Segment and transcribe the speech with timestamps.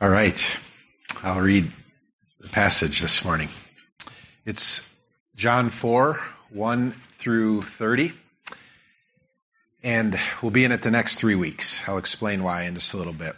[0.00, 0.56] All right.
[1.22, 1.70] I'll read
[2.40, 3.48] the passage this morning.
[4.44, 4.86] It's
[5.36, 6.18] John 4,
[6.50, 8.12] 1 through 30.
[9.84, 11.80] And we'll be in it the next three weeks.
[11.86, 13.36] I'll explain why in just a little bit.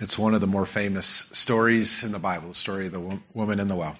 [0.00, 3.60] It's one of the more famous stories in the Bible, the story of the woman
[3.60, 3.96] in the well.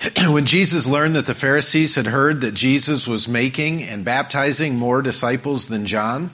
[0.28, 5.00] when Jesus learned that the Pharisees had heard that Jesus was making and baptizing more
[5.00, 6.30] disciples than John,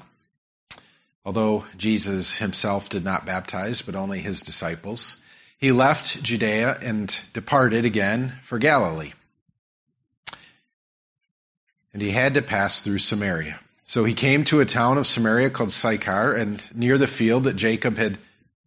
[1.25, 5.16] although Jesus himself did not baptize, but only his disciples,
[5.59, 9.12] he left Judea and departed again for Galilee.
[11.92, 13.59] And he had to pass through Samaria.
[13.84, 17.56] So he came to a town of Samaria called Sychar, and near the field that
[17.56, 18.18] Jacob had,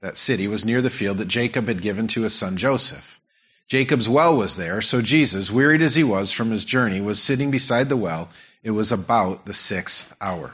[0.01, 3.19] that city was near the field that Jacob had given to his son Joseph.
[3.67, 7.51] Jacob's well was there, so Jesus, wearied as he was from his journey, was sitting
[7.51, 8.29] beside the well.
[8.63, 10.53] It was about the sixth hour.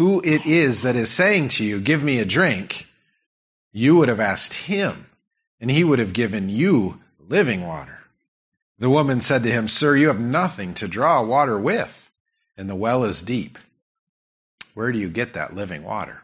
[0.00, 2.86] who it is that is saying to you, Give me a drink,
[3.70, 5.04] you would have asked him,
[5.60, 6.98] and he would have given you
[7.28, 7.98] living water.
[8.78, 12.10] The woman said to him, Sir, you have nothing to draw water with,
[12.56, 13.58] and the well is deep.
[14.72, 16.22] Where do you get that living water?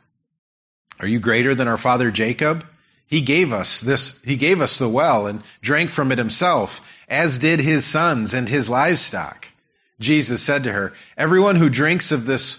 [0.98, 2.64] Are you greater than our father Jacob?
[3.06, 7.36] He gave us this, he gave us the well and drank from it himself, as
[7.36, 9.46] did his sons and his livestock.
[10.00, 12.58] Jesus said to her, Everyone who drinks of this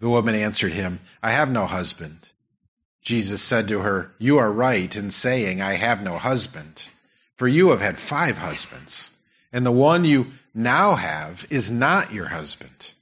[0.00, 2.18] The woman answered him, I have no husband.
[3.02, 6.88] Jesus said to her, You are right in saying, I have no husband,
[7.36, 9.10] for you have had five husbands,
[9.52, 12.92] and the one you now have is not your husband.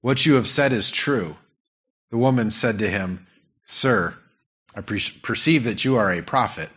[0.00, 1.36] What you have said is true.
[2.10, 3.26] The woman said to him,
[3.66, 4.14] Sir,
[4.74, 6.70] I perceive that you are a prophet.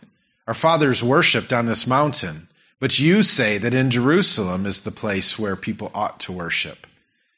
[0.46, 2.48] Our fathers worshipped on this mountain,
[2.80, 6.86] but you say that in Jerusalem is the place where people ought to worship.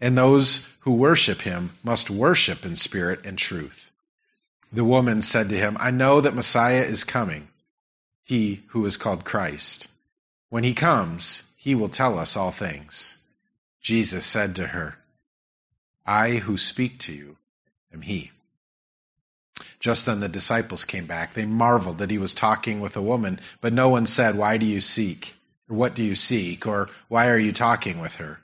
[0.00, 3.90] and those who worship him must worship in spirit and truth.
[4.72, 7.48] The woman said to him, I know that Messiah is coming,
[8.24, 9.88] he who is called Christ.
[10.48, 13.18] When he comes, he will tell us all things.
[13.80, 14.96] Jesus said to her,
[16.06, 17.36] I who speak to you
[17.92, 18.30] am he.
[19.78, 21.34] Just then the disciples came back.
[21.34, 24.66] They marveled that he was talking with a woman, but no one said, Why do
[24.66, 25.34] you seek?
[25.68, 26.66] Or what do you seek?
[26.66, 28.40] Or why are you talking with her?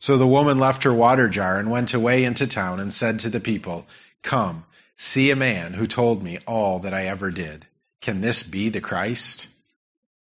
[0.00, 3.28] So the woman left her water jar and went away into town and said to
[3.28, 3.86] the people,
[4.22, 4.64] Come,
[4.96, 7.66] see a man who told me all that I ever did.
[8.00, 9.46] Can this be the Christ?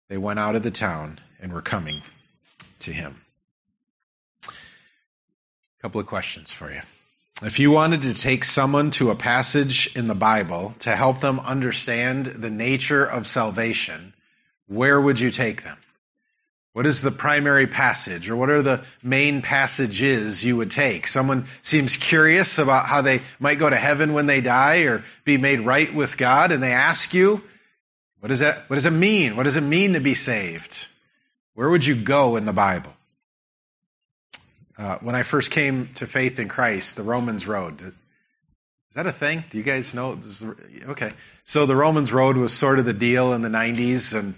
[0.08, 2.04] They went out of the town and were coming
[2.82, 3.20] to him.
[4.48, 4.52] A
[5.82, 6.82] couple of questions for you.
[7.42, 11.40] If you wanted to take someone to a passage in the Bible to help them
[11.40, 14.14] understand the nature of salvation,
[14.68, 15.78] where would you take them?
[16.76, 21.08] What is the primary passage or what are the main passages you would take?
[21.08, 25.38] Someone seems curious about how they might go to heaven when they die or be
[25.38, 27.42] made right with God and they ask you,
[28.20, 29.38] what does that, what does it mean?
[29.38, 30.90] What does it mean to be saved?
[31.54, 32.92] Where would you go in the Bible?
[34.78, 37.82] Uh, when I first came to faith in Christ, the Romans Road.
[37.84, 37.94] Is
[38.96, 39.46] that a thing?
[39.50, 40.20] Do you guys know?
[40.88, 41.14] Okay.
[41.46, 44.36] So the Romans Road was sort of the deal in the 90s, and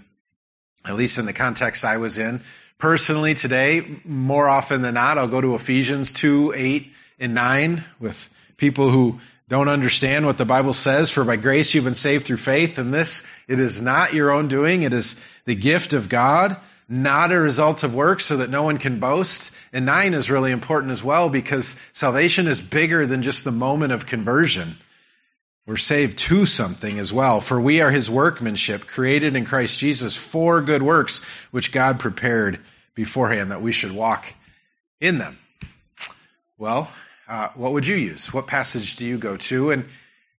[0.84, 2.42] at least in the context I was in.
[2.78, 8.30] Personally, today, more often than not, I'll go to Ephesians 2, 8, and 9 with
[8.56, 11.10] people who don't understand what the Bible says.
[11.10, 14.48] For by grace you've been saved through faith, and this, it is not your own
[14.48, 14.82] doing.
[14.82, 16.56] It is the gift of God
[16.88, 19.52] not a result of works so that no one can boast.
[19.72, 23.92] And nine is really important as well because salvation is bigger than just the moment
[23.92, 24.76] of conversion.
[25.68, 27.42] We're saved to something as well.
[27.42, 31.20] For we are his workmanship, created in Christ Jesus for good works,
[31.50, 32.60] which God prepared
[32.94, 34.24] beforehand that we should walk
[34.98, 35.36] in them.
[36.56, 36.90] Well,
[37.28, 38.32] uh, what would you use?
[38.32, 39.70] What passage do you go to?
[39.72, 39.84] And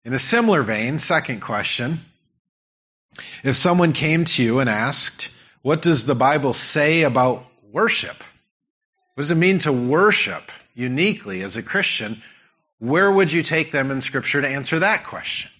[0.03, 1.99] in a similar vein, second question
[3.43, 5.29] if someone came to you and asked,
[5.61, 8.17] What does the Bible say about worship?
[9.13, 12.23] What does it mean to worship uniquely as a Christian?
[12.79, 15.51] Where would you take them in Scripture to answer that question?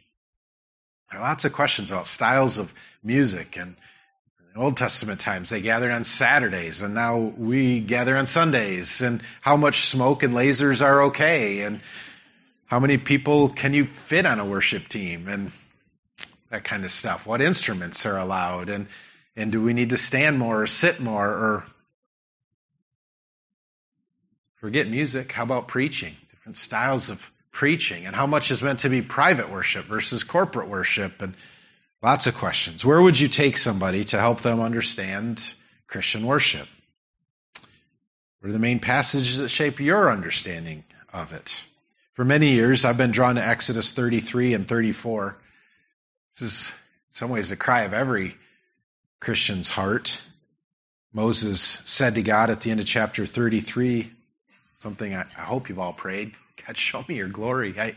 [1.12, 2.74] There are lots of questions about styles of
[3.04, 3.76] music and
[4.60, 9.56] Old Testament times they gathered on Saturdays and now we gather on Sundays and how
[9.56, 11.80] much smoke and lasers are okay and
[12.66, 15.52] how many people can you fit on a worship team and
[16.50, 17.26] that kind of stuff.
[17.26, 18.88] What instruments are allowed and
[19.36, 21.66] and do we need to stand more or sit more or
[24.56, 25.32] forget music?
[25.32, 26.18] How about preaching?
[26.50, 30.68] Different styles of preaching and how much is meant to be private worship versus corporate
[30.68, 31.36] worship and
[32.02, 32.84] lots of questions.
[32.84, 35.54] Where would you take somebody to help them understand
[35.88, 36.68] Christian worship?
[38.40, 41.64] What are the main passages that shape your understanding of it?
[42.14, 45.38] For many years, I've been drawn to Exodus 33 and 34.
[46.32, 46.70] This is,
[47.12, 48.36] in some ways, the cry of every
[49.20, 50.20] Christian's heart.
[51.14, 54.14] Moses said to God at the end of chapter 33,
[54.80, 56.34] something I, I hope you've all prayed.
[56.66, 57.80] God, show me your glory.
[57.80, 57.96] I,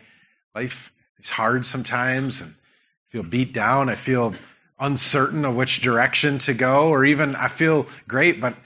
[0.54, 3.88] life is hard sometimes and I feel beat down.
[3.88, 4.34] I feel
[4.78, 8.56] uncertain of which direction to go, or even I feel great, but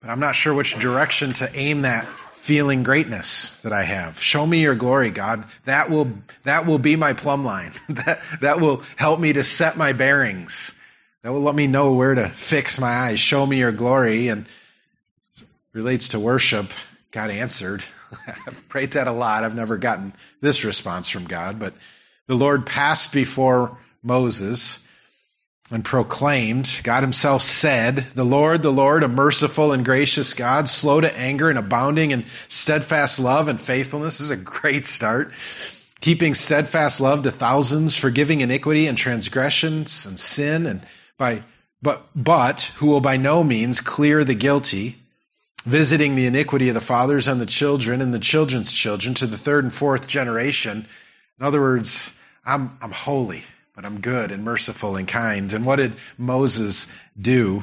[0.00, 4.18] but I'm not sure which direction to aim that feeling greatness that I have.
[4.18, 5.44] Show me your glory, God.
[5.66, 6.10] That will
[6.44, 7.72] that will be my plumb line.
[7.90, 10.74] that that will help me to set my bearings.
[11.22, 13.20] That will let me know where to fix my eyes.
[13.20, 14.46] Show me your glory and
[15.72, 16.70] relates to worship.
[17.12, 17.84] God answered.
[18.46, 19.44] I've prayed that a lot.
[19.44, 21.74] I've never gotten this response from God, but
[22.26, 24.78] the Lord passed before Moses
[25.70, 31.00] and proclaimed, God himself said, The Lord, the Lord, a merciful and gracious God, slow
[31.00, 34.18] to anger and abounding in steadfast love and faithfulness.
[34.18, 35.32] This is a great start.
[36.00, 40.82] Keeping steadfast love to thousands, forgiving iniquity and transgressions and sin, and
[41.18, 41.42] by
[41.82, 44.96] but but who will by no means clear the guilty,
[45.64, 49.38] visiting the iniquity of the fathers on the children and the children's children to the
[49.38, 50.86] third and fourth generation.
[51.38, 52.12] In other words,
[52.44, 53.42] I'm, I'm holy,
[53.74, 55.52] but I'm good and merciful and kind.
[55.52, 56.86] And what did Moses
[57.20, 57.62] do?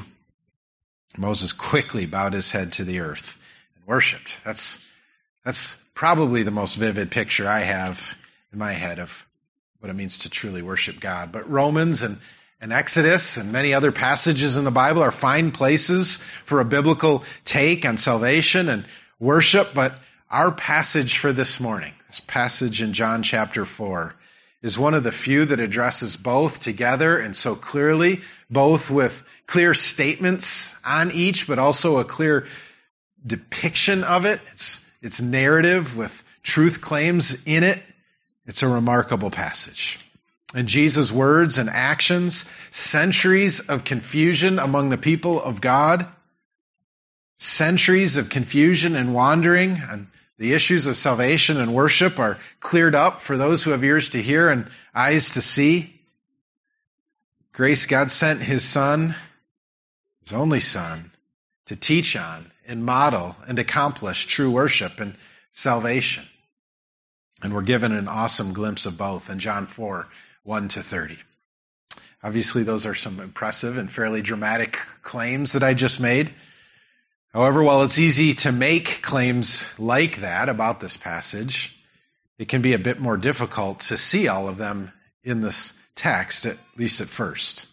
[1.16, 3.38] Moses quickly bowed his head to the earth
[3.76, 4.36] and worshiped.
[4.44, 4.78] That's,
[5.44, 8.14] that's probably the most vivid picture I have
[8.52, 9.26] in my head of
[9.80, 11.32] what it means to truly worship God.
[11.32, 12.18] But Romans and
[12.60, 17.22] and Exodus and many other passages in the Bible are fine places for a biblical
[17.44, 18.84] take on salvation and
[19.20, 19.94] worship, but
[20.30, 24.14] our passage for this morning, this passage in John chapter 4,
[24.60, 29.72] is one of the few that addresses both together and so clearly, both with clear
[29.72, 32.46] statements on each, but also a clear
[33.24, 34.40] depiction of it.
[34.52, 37.80] It's, it's narrative with truth claims in it.
[38.46, 39.98] It's a remarkable passage
[40.54, 46.06] and Jesus' words and actions, centuries of confusion among the people of God,
[47.36, 50.06] centuries of confusion and wandering, and
[50.38, 54.22] the issues of salvation and worship are cleared up for those who have ears to
[54.22, 55.94] hear and eyes to see.
[57.52, 59.14] Grace, God sent His Son,
[60.22, 61.10] His only Son,
[61.66, 65.14] to teach on and model and accomplish true worship and
[65.52, 66.24] salvation.
[67.42, 70.06] And we're given an awesome glimpse of both in John 4
[70.48, 71.18] 1 to 30.
[72.22, 76.32] Obviously, those are some impressive and fairly dramatic claims that I just made.
[77.34, 81.78] However, while it's easy to make claims like that about this passage,
[82.38, 84.90] it can be a bit more difficult to see all of them
[85.22, 87.66] in this text, at least at first.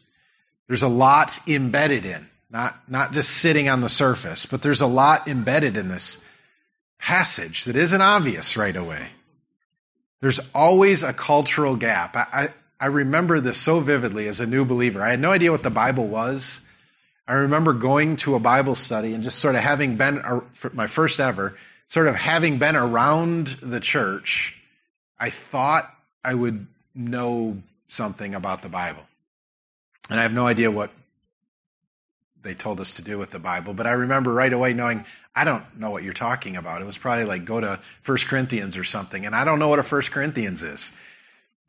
[0.68, 4.86] There's a lot embedded in, not, not just sitting on the surface, but there's a
[4.86, 6.20] lot embedded in this
[7.00, 9.08] passage that isn't obvious right away.
[10.20, 12.18] There's always a cultural gap.
[12.18, 15.02] I, I remember this so vividly as a new believer.
[15.02, 16.62] I had no idea what the Bible was.
[17.28, 20.22] I remember going to a Bible study and just sort of having been,
[20.74, 21.56] my first ever,
[21.88, 24.56] sort of having been around the church,
[25.20, 25.92] I thought
[26.24, 29.04] I would know something about the Bible.
[30.10, 30.92] And I have no idea what
[32.44, 35.04] they told us to do with the Bible, but I remember right away knowing,
[35.36, 36.82] I don't know what you're talking about.
[36.82, 39.80] It was probably like go to First Corinthians or something, and I don't know what
[39.80, 40.94] a First Corinthians is.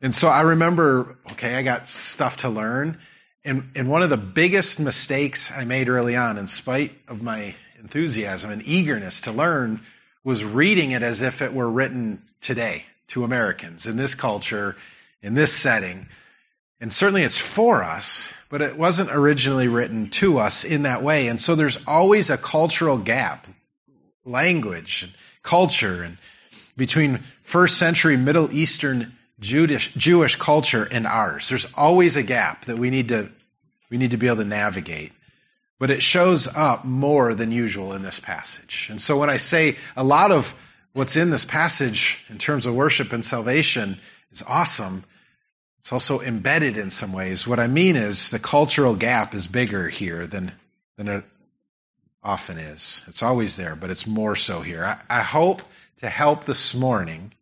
[0.01, 2.99] And so I remember, okay, I got stuff to learn.
[3.43, 7.55] And, and one of the biggest mistakes I made early on, in spite of my
[7.79, 9.81] enthusiasm and eagerness to learn,
[10.23, 14.75] was reading it as if it were written today to Americans in this culture,
[15.21, 16.07] in this setting.
[16.79, 21.27] And certainly it's for us, but it wasn't originally written to us in that way.
[21.27, 23.47] And so there's always a cultural gap,
[24.25, 26.17] language and culture and
[26.75, 31.49] between first century Middle Eastern Jewish, Jewish culture and ours.
[31.49, 33.29] There's always a gap that we need to,
[33.89, 35.11] we need to be able to navigate.
[35.79, 38.87] But it shows up more than usual in this passage.
[38.89, 40.55] And so when I say a lot of
[40.93, 43.99] what's in this passage in terms of worship and salvation
[44.31, 45.03] is awesome,
[45.79, 47.47] it's also embedded in some ways.
[47.47, 50.51] What I mean is the cultural gap is bigger here than,
[50.97, 51.23] than it
[52.23, 53.03] often is.
[53.07, 54.83] It's always there, but it's more so here.
[54.83, 55.61] I, I hope
[55.99, 57.33] to help this morning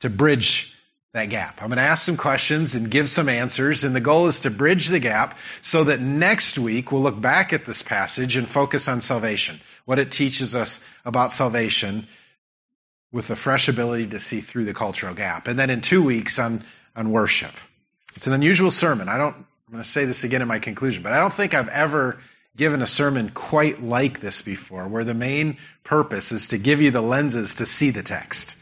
[0.00, 0.74] to bridge
[1.12, 1.60] that gap.
[1.60, 4.50] I'm going to ask some questions and give some answers, and the goal is to
[4.50, 8.86] bridge the gap so that next week we'll look back at this passage and focus
[8.86, 12.06] on salvation, what it teaches us about salvation
[13.12, 15.48] with a fresh ability to see through the cultural gap.
[15.48, 16.64] And then in two weeks on,
[16.94, 17.52] on worship.
[18.14, 19.08] It's an unusual sermon.
[19.08, 21.54] I don't, I'm going to say this again in my conclusion, but I don't think
[21.54, 22.18] I've ever
[22.56, 26.92] given a sermon quite like this before, where the main purpose is to give you
[26.92, 28.56] the lenses to see the text.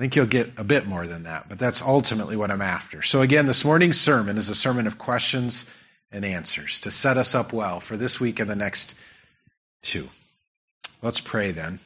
[0.00, 3.02] I think you'll get a bit more than that, but that's ultimately what I'm after.
[3.02, 5.66] So again, this morning's sermon is a sermon of questions
[6.10, 8.94] and answers to set us up well for this week and the next
[9.82, 10.08] two.
[11.02, 11.80] Let's pray then.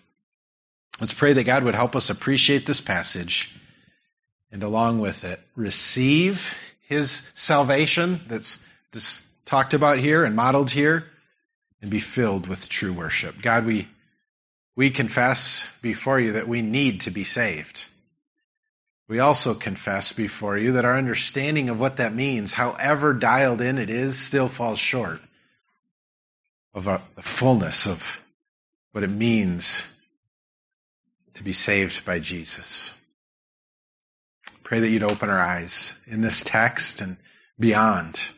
[1.00, 3.52] Let's pray that God would help us appreciate this passage
[4.52, 6.54] and along with it, receive
[6.86, 8.60] his salvation that's
[9.44, 11.04] talked about here and modeled here
[11.82, 13.42] and be filled with true worship.
[13.42, 13.88] God, we,
[14.76, 17.88] we confess before you that we need to be saved.
[19.06, 23.78] We also confess before you that our understanding of what that means, however dialed in
[23.78, 25.20] it is, still falls short
[26.72, 28.20] of the fullness of
[28.92, 29.84] what it means
[31.34, 32.94] to be saved by Jesus.
[34.62, 37.18] Pray that you'd open our eyes in this text and
[37.58, 38.30] beyond.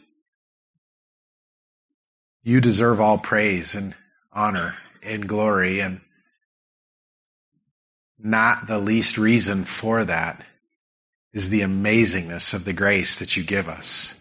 [2.42, 3.94] You deserve all praise and
[4.32, 6.00] honor and glory and
[8.18, 10.44] not the least reason for that
[11.36, 14.18] is the amazingness of the grace that you give us.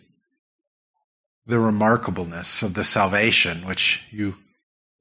[1.45, 4.35] The remarkableness of the salvation which you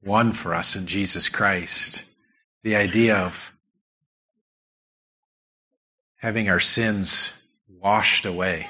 [0.01, 2.05] won for us in Jesus Christ.
[2.63, 3.51] The idea of
[6.15, 7.33] having our sins
[7.67, 8.69] washed away.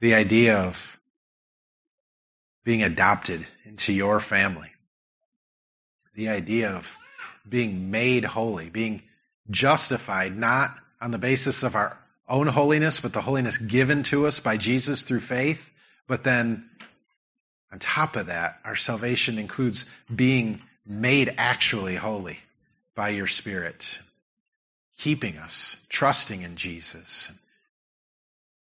[0.00, 0.96] The idea of
[2.64, 4.70] being adopted into your family.
[6.14, 6.96] The idea of
[7.48, 9.02] being made holy, being
[9.50, 11.96] justified not on the basis of our
[12.28, 15.72] own holiness, but the holiness given to us by Jesus through faith.
[16.06, 16.68] But then,
[17.72, 22.38] on top of that, our salvation includes being made actually holy
[22.94, 23.98] by your Spirit,
[24.98, 27.30] keeping us, trusting in Jesus,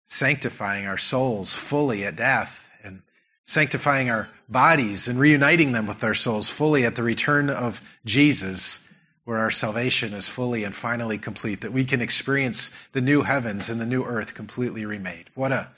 [0.07, 3.01] sanctifying our souls fully at death, and
[3.45, 8.79] sanctifying our bodies and reuniting them with our souls fully at the return of Jesus
[9.25, 13.69] where our salvation is fully and finally complete, that we can experience the new heavens
[13.69, 15.29] and the new earth completely remade.
[15.35, 15.69] What a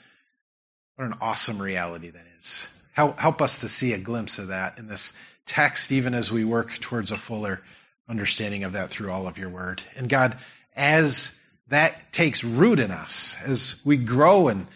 [0.96, 2.68] what an awesome reality that is.
[2.92, 5.12] Help, help us to see a glimpse of that in this
[5.46, 7.60] text, even as we work towards a fuller
[8.08, 9.82] understanding of that through all of your word.
[9.96, 10.38] And God,
[10.76, 11.32] as
[11.68, 14.68] that takes root in us, as we grow in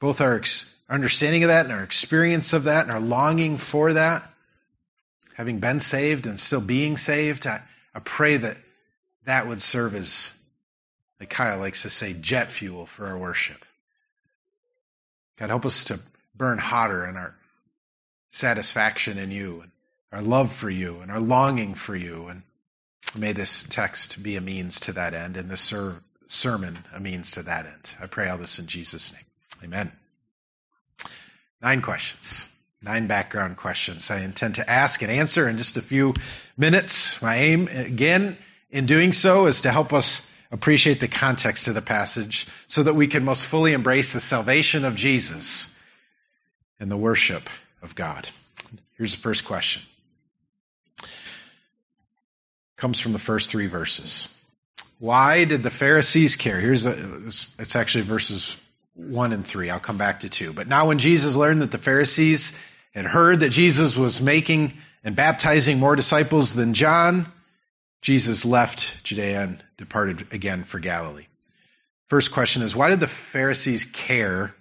[0.00, 0.40] both our
[0.88, 4.30] understanding of that and our experience of that and our longing for that,
[5.34, 7.62] having been saved and still being saved, I,
[7.94, 8.56] I pray that
[9.24, 10.32] that would serve as,
[11.20, 13.64] like Kyle likes to say, jet fuel for our worship.
[15.38, 16.00] God, help us to
[16.34, 17.34] burn hotter in our
[18.30, 19.70] satisfaction in you and
[20.12, 22.26] our love for you and our longing for you.
[22.26, 22.42] And
[23.16, 27.32] may this text be a means to that end and this ser- sermon a means
[27.32, 27.94] to that end.
[28.00, 29.24] I pray all this in Jesus' name.
[29.62, 29.92] Amen.
[31.62, 32.46] Nine questions
[32.84, 36.14] nine background questions I intend to ask and answer in just a few
[36.56, 37.20] minutes.
[37.22, 38.36] My aim, again,
[38.70, 40.20] in doing so is to help us
[40.52, 44.84] appreciate the context of the passage so that we can most fully embrace the salvation
[44.84, 45.70] of Jesus
[46.78, 47.48] and the worship
[47.82, 48.28] of God.
[48.98, 49.82] Here's the first question.
[52.76, 54.28] Comes from the first three verses.
[54.98, 56.60] Why did the Pharisees care?
[56.60, 58.56] Here's a, it's actually verses
[58.94, 59.70] 1 and 3.
[59.70, 60.52] I'll come back to 2.
[60.52, 62.52] But now when Jesus learned that the Pharisees
[62.94, 67.30] and heard that Jesus was making and baptizing more disciples than John,
[68.00, 71.26] Jesus left Judea and departed again for Galilee.
[72.08, 74.54] First question is why did the Pharisees care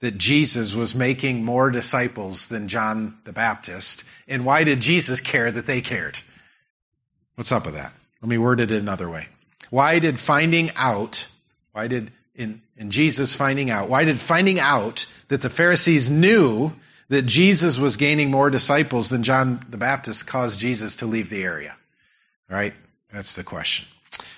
[0.00, 4.04] that Jesus was making more disciples than John the Baptist?
[4.28, 6.18] And why did Jesus care that they cared?
[7.36, 7.92] What's up with that?
[8.20, 9.28] Let me word it another way.
[9.70, 11.28] Why did finding out,
[11.72, 16.72] why did, in, in Jesus finding out, why did finding out that the Pharisees knew
[17.08, 21.42] that Jesus was gaining more disciples than John the Baptist caused Jesus to leave the
[21.42, 21.76] area?
[22.48, 22.74] Right?
[23.12, 23.86] That's the question.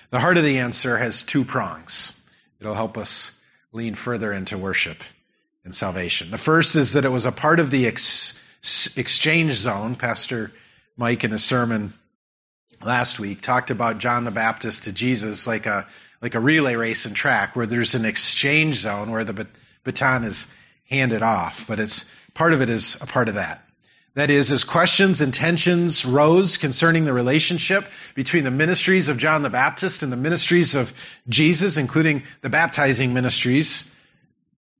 [0.09, 2.13] The heart of the answer has two prongs.
[2.59, 3.31] It'll help us
[3.71, 4.97] lean further into worship
[5.63, 6.31] and salvation.
[6.31, 8.39] The first is that it was a part of the ex-
[8.95, 9.95] exchange zone.
[9.95, 10.51] Pastor
[10.95, 11.93] Mike in his sermon
[12.81, 15.87] last week talked about John the Baptist to Jesus like a
[16.21, 19.47] like a relay race and track where there's an exchange zone where the
[19.83, 20.47] baton is
[20.89, 22.05] handed off, but it's
[22.37, 23.63] part of it is a part of that.
[24.13, 29.41] That is, as questions and tensions rose concerning the relationship between the ministries of John
[29.41, 30.93] the Baptist and the ministries of
[31.27, 33.89] Jesus, including the baptizing ministries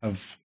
[0.02, 0.38] of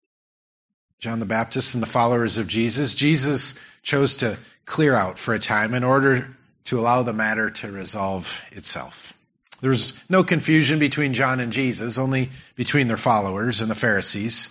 [1.00, 5.38] John the Baptist and the followers of Jesus, Jesus chose to clear out for a
[5.38, 9.12] time in order to allow the matter to resolve itself.
[9.60, 14.50] There was no confusion between John and Jesus, only between their followers and the Pharisees.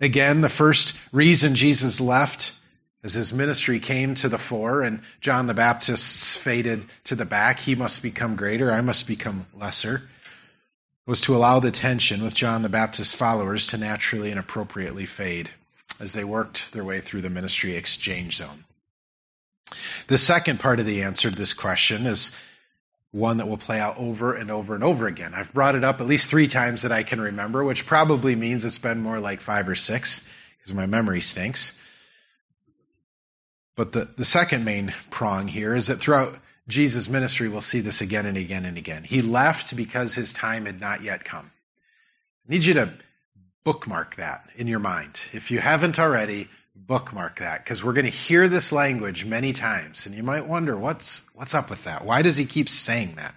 [0.00, 2.54] Again, the first reason Jesus left
[3.04, 7.58] as his ministry came to the fore and John the Baptist's faded to the back,
[7.58, 10.02] he must become greater, I must become lesser,
[11.06, 15.50] was to allow the tension with John the Baptist's followers to naturally and appropriately fade
[15.98, 18.64] as they worked their way through the ministry exchange zone.
[20.06, 22.32] The second part of the answer to this question is
[23.12, 25.34] one that will play out over and over and over again.
[25.34, 28.64] I've brought it up at least three times that I can remember, which probably means
[28.64, 30.22] it's been more like five or six
[30.58, 31.78] because my memory stinks.
[33.76, 36.34] But the, the second main prong here is that throughout
[36.68, 39.04] Jesus' ministry, we'll see this again and again and again.
[39.04, 41.50] He left because his time had not yet come.
[42.48, 42.94] I need you to
[43.64, 45.20] bookmark that in your mind.
[45.32, 50.06] If you haven't already, bookmark that because we're going to hear this language many times
[50.06, 53.34] and you might wonder what's what's up with that why does he keep saying that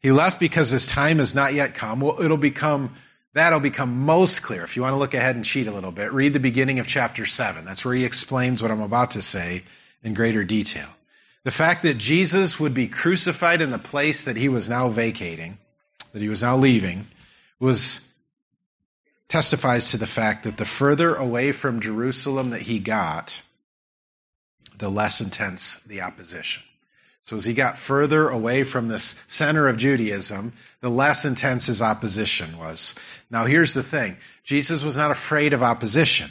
[0.00, 2.94] he left because his time has not yet come well it'll become
[3.34, 4.62] That'll become most clear.
[4.62, 6.86] If you want to look ahead and cheat a little bit, read the beginning of
[6.86, 7.64] chapter 7.
[7.64, 9.64] That's where he explains what I'm about to say
[10.02, 10.88] in greater detail.
[11.44, 15.56] The fact that Jesus would be crucified in the place that he was now vacating,
[16.12, 17.06] that he was now leaving,
[17.58, 18.02] was
[19.32, 23.40] testifies to the fact that the further away from Jerusalem that he got,
[24.76, 26.62] the less intense the opposition.
[27.22, 31.80] So as he got further away from this center of Judaism, the less intense his
[31.80, 32.94] opposition was.
[33.30, 34.18] Now here's the thing.
[34.44, 36.30] Jesus was not afraid of opposition.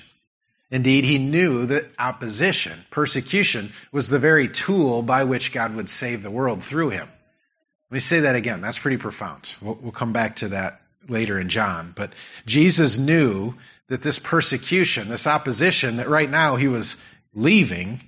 [0.70, 6.22] Indeed, he knew that opposition, persecution, was the very tool by which God would save
[6.22, 7.08] the world through him.
[7.90, 8.62] Let me say that again.
[8.62, 9.56] That's pretty profound.
[9.60, 11.94] We'll, we'll come back to that later in John.
[11.96, 12.14] But
[12.46, 13.56] Jesus knew
[13.88, 16.98] that this persecution, this opposition that right now he was
[17.34, 18.02] leaving,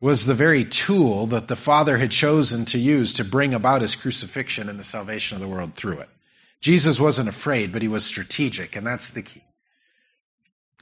[0.00, 3.94] was the very tool that the Father had chosen to use to bring about his
[3.94, 6.08] crucifixion and the salvation of the world through it.
[6.60, 9.42] Jesus wasn't afraid, but he was strategic, and that's the key.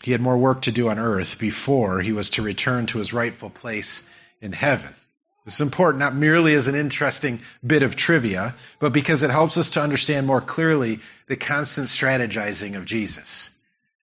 [0.03, 3.13] He had more work to do on earth before he was to return to his
[3.13, 4.03] rightful place
[4.41, 4.95] in heaven.
[5.45, 9.57] This is important not merely as an interesting bit of trivia, but because it helps
[9.57, 13.51] us to understand more clearly the constant strategizing of Jesus.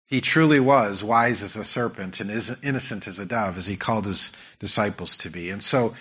[0.06, 2.30] He truly was wise as a serpent and
[2.62, 5.50] innocent as a dove, as he called his disciples to be.
[5.50, 5.94] And so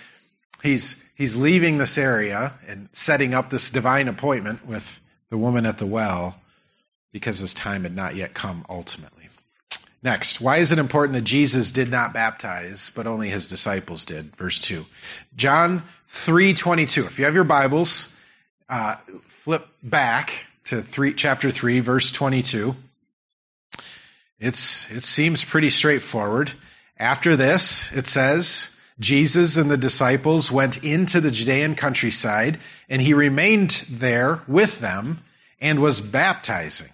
[0.62, 5.78] he's, he's leaving this area and setting up this divine appointment with the woman at
[5.78, 6.36] the well
[7.12, 9.15] because his time had not yet come ultimately.
[10.02, 14.36] Next, why is it important that Jesus did not baptize, but only his disciples did?
[14.36, 14.84] Verse 2.
[15.36, 15.82] John
[16.12, 17.06] 3.22.
[17.06, 18.08] If you have your Bibles,
[18.68, 18.96] uh,
[19.28, 20.32] flip back
[20.66, 22.76] to three, chapter 3, verse 22.
[24.38, 26.52] It's, it seems pretty straightforward.
[26.98, 33.14] After this, it says, Jesus and the disciples went into the Judean countryside, and he
[33.14, 35.20] remained there with them
[35.60, 36.88] and was baptizing.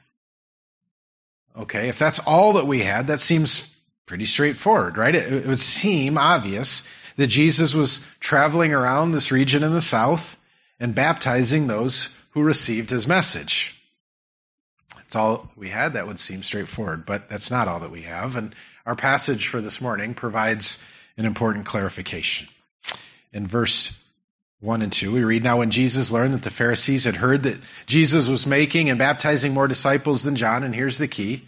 [1.56, 3.68] Okay, if that's all that we had, that seems
[4.06, 5.14] pretty straightforward, right?
[5.14, 10.36] It, it would seem obvious that Jesus was traveling around this region in the south
[10.80, 13.74] and baptizing those who received his message
[15.12, 18.36] that's all we had, that would seem straightforward, but that's not all that we have.
[18.36, 18.54] And
[18.86, 20.78] our passage for this morning provides
[21.18, 22.48] an important clarification.
[23.30, 23.94] In verse
[24.62, 27.58] 1 and 2, we read Now, when Jesus learned that the Pharisees had heard that
[27.86, 31.44] Jesus was making and baptizing more disciples than John, and here's the key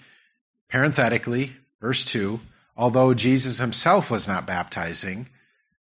[0.69, 2.41] parenthetically, verse 2,
[2.77, 5.29] although Jesus himself was not baptizing,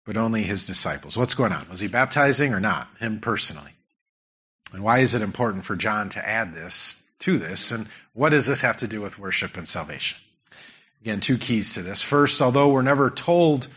[0.05, 1.15] but only his disciples.
[1.15, 1.69] What's going on?
[1.69, 2.89] Was he baptizing or not?
[2.99, 3.71] Him personally.
[4.73, 8.45] And why is it important for John to add this to this, and what does
[8.45, 10.17] this have to do with worship and salvation?
[10.99, 12.01] Again, two keys to this.
[12.01, 13.69] First, although we're never told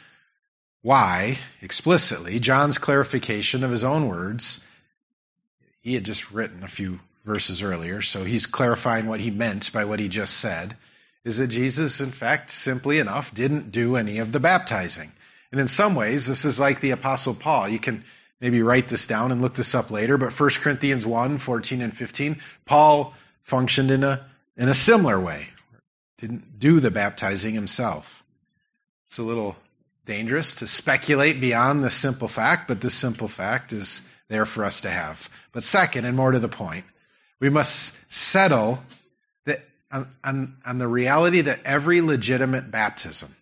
[0.84, 4.62] why explicitly, John's clarification of his own words,
[5.80, 9.86] he had just written a few verses earlier, so he's clarifying what he meant by
[9.86, 10.76] what he just said,
[11.24, 15.10] is that Jesus, in fact, simply enough, didn't do any of the baptizing.
[15.50, 17.66] And in some ways, this is like the Apostle Paul.
[17.66, 18.04] You can
[18.38, 21.96] maybe write this down and look this up later, but 1 Corinthians 1 14 and
[21.96, 24.26] 15, Paul functioned in a,
[24.58, 25.48] in a similar way,
[26.18, 28.22] didn't do the baptizing himself.
[29.06, 29.56] It's a little
[30.06, 34.82] dangerous to speculate beyond the simple fact, but this simple fact is there for us
[34.82, 35.28] to have.
[35.52, 36.84] But second, and more to the point,
[37.40, 38.78] we must settle
[39.46, 43.34] that on, on, on the reality that every legitimate baptism,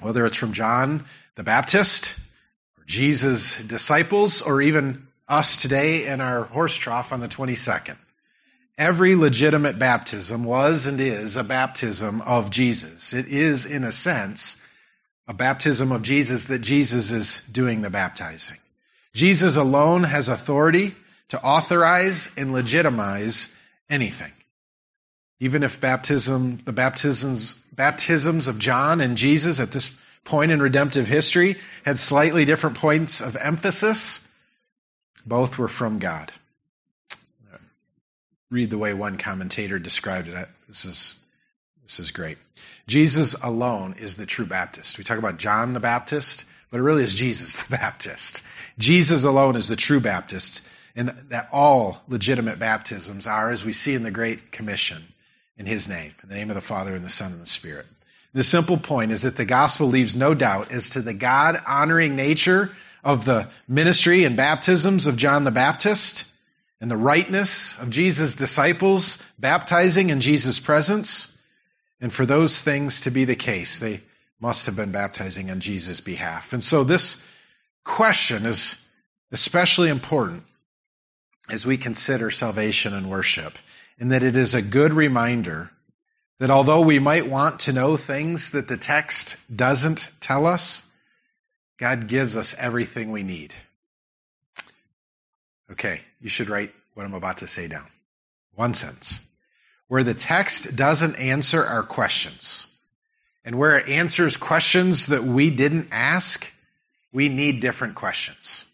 [0.00, 2.18] whether it's from John the Baptist,
[2.78, 7.96] or Jesus' disciples, or even us today in our horse trough on the 22nd,
[8.78, 13.12] every legitimate baptism was and is a baptism of Jesus.
[13.12, 14.56] It is, in a sense,
[15.28, 18.58] a baptism of Jesus that Jesus is doing the baptizing.
[19.12, 20.94] Jesus alone has authority
[21.28, 23.48] to authorize and legitimize
[23.90, 24.32] anything.
[25.40, 31.06] Even if baptism, the baptisms, baptisms of John and Jesus at this point in redemptive
[31.06, 34.26] history had slightly different points of emphasis,
[35.24, 36.32] both were from God.
[38.50, 40.48] Read the way one commentator described it.
[40.68, 41.16] This is,
[41.82, 42.38] this is great.
[42.88, 44.96] Jesus alone is the true Baptist.
[44.96, 48.42] We talk about John the Baptist, but it really is Jesus the Baptist.
[48.78, 53.94] Jesus alone is the true Baptist, and that all legitimate baptisms are, as we see
[53.94, 55.02] in the Great Commission,
[55.58, 57.86] in His name, in the name of the Father, and the Son, and the Spirit.
[58.34, 62.14] The simple point is that the gospel leaves no doubt as to the God honoring
[62.16, 62.70] nature
[63.02, 66.24] of the ministry and baptisms of John the Baptist
[66.80, 71.35] and the rightness of Jesus' disciples baptizing in Jesus' presence.
[72.00, 74.00] And for those things to be the case, they
[74.40, 76.52] must have been baptizing on Jesus' behalf.
[76.52, 77.22] And so this
[77.84, 78.76] question is
[79.32, 80.44] especially important
[81.48, 83.56] as we consider salvation and worship,
[83.98, 85.70] in that it is a good reminder
[86.38, 90.82] that although we might want to know things that the text doesn't tell us,
[91.78, 93.54] God gives us everything we need.
[95.70, 97.86] Okay, you should write what I'm about to say down.
[98.54, 99.20] One sentence.
[99.88, 102.66] Where the text doesn't answer our questions,
[103.44, 106.50] and where it answers questions that we didn't ask,
[107.12, 108.64] we need different questions.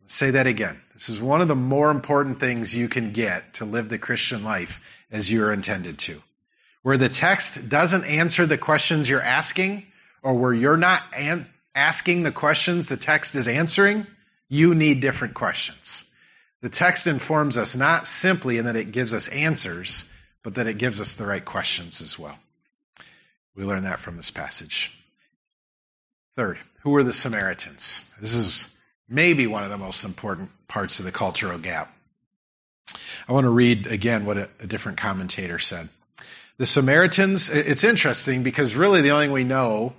[0.00, 0.80] Let's say that again.
[0.94, 4.44] This is one of the more important things you can get to live the Christian
[4.44, 6.22] life as you're intended to.
[6.82, 9.86] Where the text doesn't answer the questions you're asking,
[10.22, 14.06] or where you're not an- asking the questions the text is answering,
[14.48, 16.04] you need different questions.
[16.60, 20.04] The text informs us not simply in that it gives us answers,
[20.44, 22.38] but that it gives us the right questions as well.
[23.56, 24.96] We learn that from this passage.
[26.36, 28.00] Third, who were the Samaritans?
[28.20, 28.68] This is
[29.08, 31.96] maybe one of the most important parts of the cultural gap.
[33.26, 35.88] I want to read again what a, a different commentator said.
[36.58, 39.94] The Samaritans, it's interesting because really the only thing we know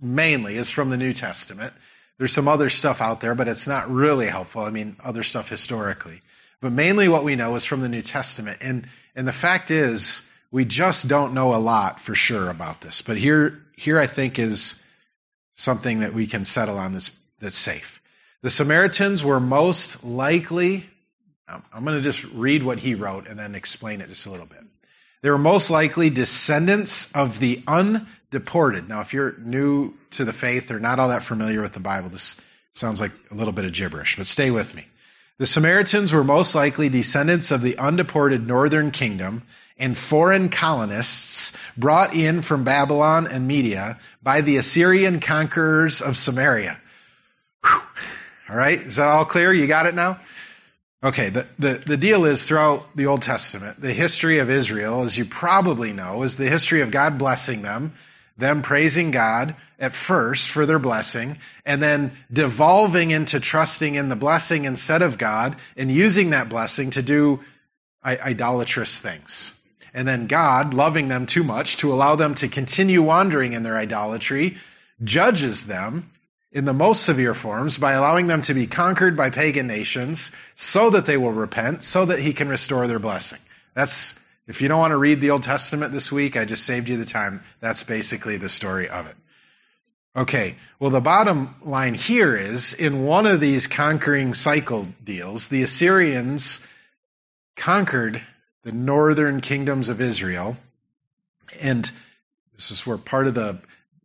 [0.00, 1.72] mainly is from the New Testament.
[2.18, 4.62] There's some other stuff out there, but it's not really helpful.
[4.62, 6.22] I mean, other stuff historically.
[6.60, 8.58] But mainly what we know is from the New Testament.
[8.60, 13.02] And, and the fact is, we just don't know a lot for sure about this.
[13.02, 14.80] But here, here I think is
[15.54, 18.00] something that we can settle on that's, that's safe.
[18.42, 20.88] The Samaritans were most likely,
[21.48, 24.30] um, I'm going to just read what he wrote and then explain it just a
[24.30, 24.62] little bit.
[25.22, 28.88] They were most likely descendants of the undeported.
[28.88, 32.10] Now, if you're new to the faith or not all that familiar with the Bible,
[32.10, 32.36] this
[32.72, 34.86] sounds like a little bit of gibberish, but stay with me.
[35.38, 39.44] The Samaritans were most likely descendants of the undeported northern kingdom
[39.78, 46.76] and foreign colonists brought in from Babylon and Media by the Assyrian conquerors of Samaria.
[47.64, 47.80] Whew.
[48.50, 49.54] All right, is that all clear?
[49.54, 50.18] You got it now?
[51.04, 55.16] Okay, the, the, the deal is throughout the Old Testament, the history of Israel, as
[55.16, 57.94] you probably know, is the history of God blessing them,
[58.38, 64.16] them praising God at first for their blessing, and then devolving into trusting in the
[64.16, 67.40] blessing instead of God, and using that blessing to do
[68.04, 69.52] idolatrous things.
[69.92, 73.76] And then God, loving them too much to allow them to continue wandering in their
[73.76, 74.56] idolatry,
[75.02, 76.10] judges them
[76.52, 80.90] in the most severe forms by allowing them to be conquered by pagan nations so
[80.90, 83.38] that they will repent, so that he can restore their blessing.
[83.74, 84.14] That's,
[84.48, 86.96] if you don't want to read the Old Testament this week, I just saved you
[86.96, 87.42] the time.
[87.60, 89.16] That's basically the story of it.
[90.16, 95.62] Okay, well, the bottom line here is in one of these conquering cycle deals, the
[95.62, 96.66] Assyrians
[97.56, 98.20] conquered
[98.64, 100.56] the northern kingdoms of Israel
[101.60, 101.90] and
[102.54, 103.58] This is where part of the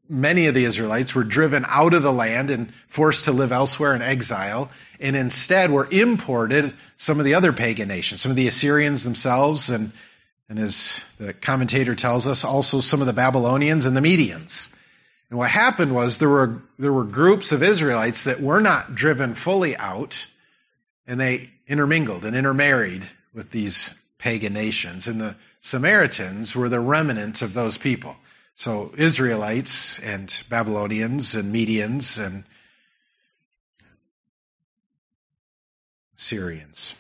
[0.08, 3.96] many of the Israelites were driven out of the land and forced to live elsewhere
[3.96, 8.48] in exile, and instead were imported some of the other pagan nations, some of the
[8.48, 9.92] Assyrians themselves, and,
[10.54, 14.72] and as the commentator tells us, also some of the Babylonians and the Medians.
[15.32, 19.34] And what happened was there were, there were groups of Israelites that were not driven
[19.34, 20.28] fully out,
[21.08, 23.02] and they intermingled and intermarried
[23.34, 25.08] with these pagan nations.
[25.08, 28.16] And the Samaritans were the remnant of those people.
[28.54, 32.44] So Israelites and Babylonians and Medians and
[36.16, 36.94] Syrians.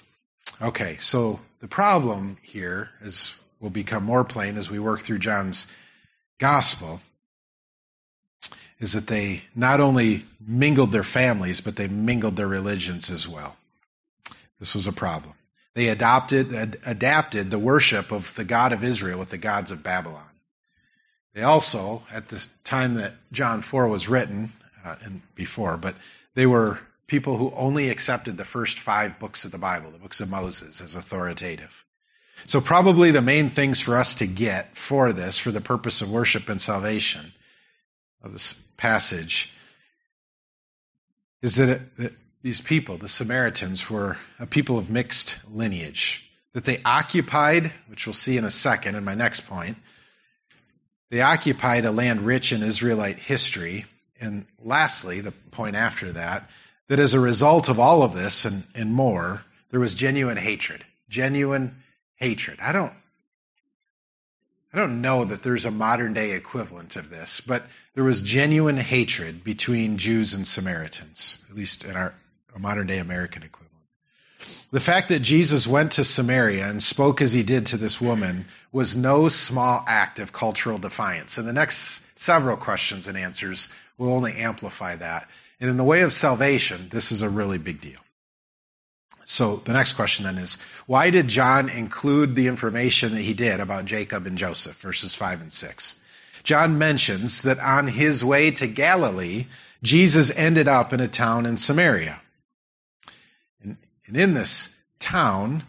[0.59, 5.67] Okay, so the problem here is will become more plain as we work through John's
[6.38, 6.99] gospel
[8.80, 13.56] is that they not only mingled their families, but they mingled their religions as well.
[14.60, 15.34] This was a problem.
[15.76, 19.82] They adopted, ad, adapted the worship of the God of Israel with the gods of
[19.82, 20.30] Babylon.
[21.34, 24.52] They also, at the time that John 4 was written,
[24.84, 25.95] uh, and before, but
[26.36, 30.19] they were people who only accepted the first five books of the Bible, the books
[30.19, 31.86] of Moses, as authoritative.
[32.45, 36.10] So, probably the main things for us to get for this, for the purpose of
[36.10, 37.32] worship and salvation
[38.21, 39.51] of this passage,
[41.41, 46.29] is that, it, that these people, the Samaritans, were a people of mixed lineage.
[46.53, 49.77] That they occupied, which we'll see in a second in my next point,
[51.10, 53.86] they occupied a land rich in Israelite history.
[54.19, 56.49] And lastly, the point after that,
[56.89, 60.84] that as a result of all of this and, and more, there was genuine hatred.
[61.10, 61.83] Genuine
[62.23, 62.59] hatred.
[62.62, 62.93] I don't
[64.73, 68.77] I don't know that there's a modern day equivalent of this, but there was genuine
[68.77, 72.15] hatred between Jews and Samaritans, at least in our
[72.57, 73.71] modern day American equivalent.
[74.71, 78.45] The fact that Jesus went to Samaria and spoke as he did to this woman
[78.71, 81.38] was no small act of cultural defiance.
[81.38, 85.29] And the next several questions and answers will only amplify that.
[85.59, 88.02] And in the way of salvation, this is a really big deal.
[89.25, 93.59] So the next question then is why did John include the information that he did
[93.59, 95.95] about Jacob and Joseph, verses 5 and 6?
[96.43, 99.45] John mentions that on his way to Galilee,
[99.81, 102.19] Jesus ended up in a town in Samaria.
[103.62, 103.77] And
[104.13, 105.63] in this town,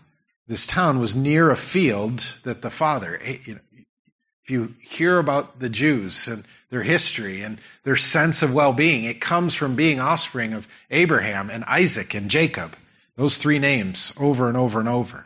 [0.48, 5.70] this town was near a field that the father, eh, if you hear about the
[5.70, 10.68] Jews and their history and their sense of well-being, it comes from being offspring of
[10.90, 12.76] Abraham and Isaac and Jacob.
[13.16, 15.24] Those three names over and over and over.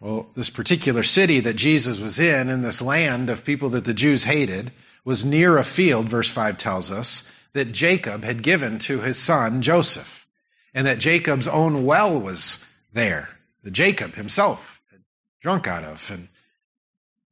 [0.00, 3.94] Well, this particular city that Jesus was in, in this land of people that the
[3.94, 4.72] Jews hated,
[5.04, 9.62] was near a field, verse 5 tells us, that Jacob had given to his son
[9.62, 10.26] Joseph
[10.72, 12.58] and that Jacob's own well was
[12.92, 13.28] there,
[13.62, 15.00] that Jacob himself had
[15.42, 16.28] drunk out of, and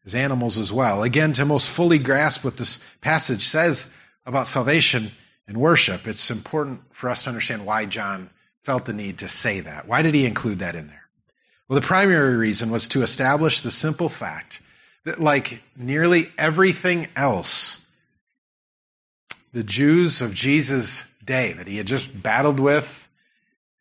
[0.03, 1.03] his animals as well.
[1.03, 3.89] Again, to most fully grasp what this passage says
[4.27, 5.13] about salvation
[5.47, 8.31] and worship, it's important for us to understand why John
[8.65, 9.87] felt the need to say that.
[9.89, 11.03] Why did he include that in there?
[11.69, 14.61] Well, the primary reason was to establish the simple fact
[15.05, 17.79] that, like nearly everything else,
[19.53, 23.09] the Jews of Jesus' day that he had just battled with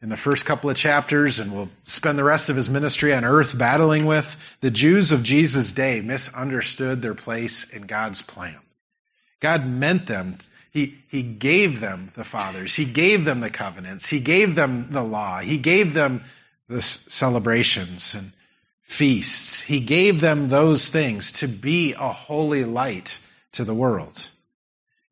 [0.02, 3.26] in the first couple of chapters and will spend the rest of his ministry on
[3.26, 8.58] earth battling with, the Jews of Jesus' day misunderstood their place in God's plan.
[9.40, 10.38] God meant them,
[10.72, 15.04] he, he gave them the fathers, He gave them the covenants, He gave them the
[15.04, 16.24] law, He gave them
[16.68, 18.32] the celebrations and
[18.84, 19.62] feasts.
[19.62, 23.20] He gave them those things to be a holy light
[23.54, 24.30] to the world.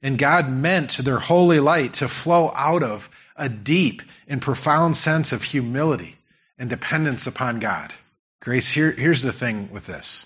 [0.01, 5.33] And God meant their holy light to flow out of a deep and profound sense
[5.33, 6.15] of humility
[6.57, 7.93] and dependence upon God.
[8.39, 10.25] Grace, here, here's the thing with this.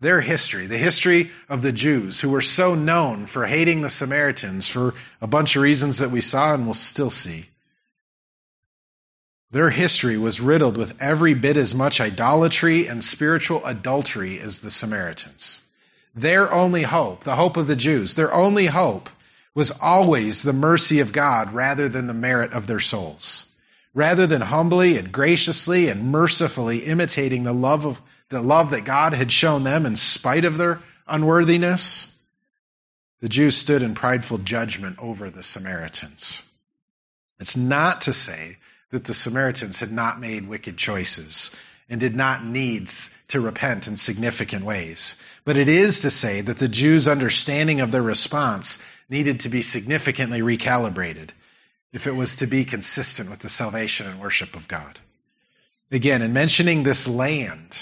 [0.00, 4.68] Their history, the history of the Jews who were so known for hating the Samaritans
[4.68, 7.46] for a bunch of reasons that we saw and will still see.
[9.50, 14.70] Their history was riddled with every bit as much idolatry and spiritual adultery as the
[14.70, 15.62] Samaritans.
[16.14, 19.08] Their only hope, the hope of the Jews, their only hope
[19.54, 23.47] was always the mercy of God rather than the merit of their souls.
[23.94, 29.14] Rather than humbly and graciously and mercifully imitating the love of the love that God
[29.14, 32.12] had shown them in spite of their unworthiness,
[33.20, 36.42] the Jews stood in prideful judgment over the Samaritans.
[37.40, 38.58] It's not to say
[38.90, 41.50] that the Samaritans had not made wicked choices
[41.88, 42.90] and did not need
[43.28, 45.16] to repent in significant ways.
[45.44, 49.62] But it is to say that the Jews' understanding of their response needed to be
[49.62, 51.30] significantly recalibrated
[51.92, 54.98] if it was to be consistent with the salvation and worship of God.
[55.90, 57.76] Again, in mentioning this land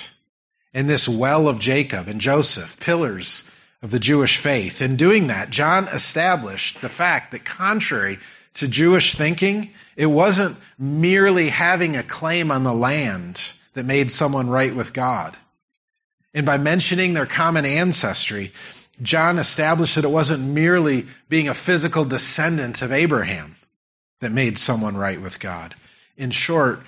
[0.73, 3.43] and this well of Jacob and Joseph, pillars
[3.83, 4.81] of the Jewish faith.
[4.81, 8.19] In doing that, John established the fact that contrary
[8.55, 14.49] to Jewish thinking, it wasn't merely having a claim on the land that made someone
[14.49, 15.37] right with God.
[16.33, 18.53] And by mentioning their common ancestry,
[19.03, 23.56] John established that it wasn't merely being a physical descendant of Abraham
[24.21, 25.75] that made someone right with God.
[26.17, 26.81] In short,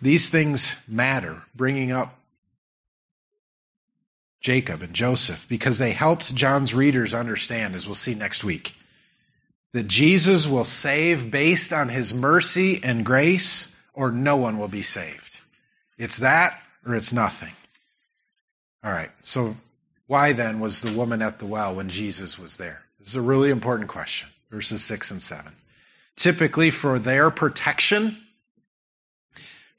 [0.00, 2.18] these things matter, bringing up
[4.40, 8.74] Jacob and Joseph, because they helped John's readers understand, as we'll see next week,
[9.72, 14.82] that Jesus will save based on his mercy and grace, or no one will be
[14.82, 15.40] saved.
[15.96, 17.52] It's that or it's nothing.
[18.82, 19.54] All right, so
[20.08, 22.82] why then was the woman at the well when Jesus was there?
[22.98, 25.52] This is a really important question, verses 6 and 7.
[26.16, 28.16] Typically, for their protection,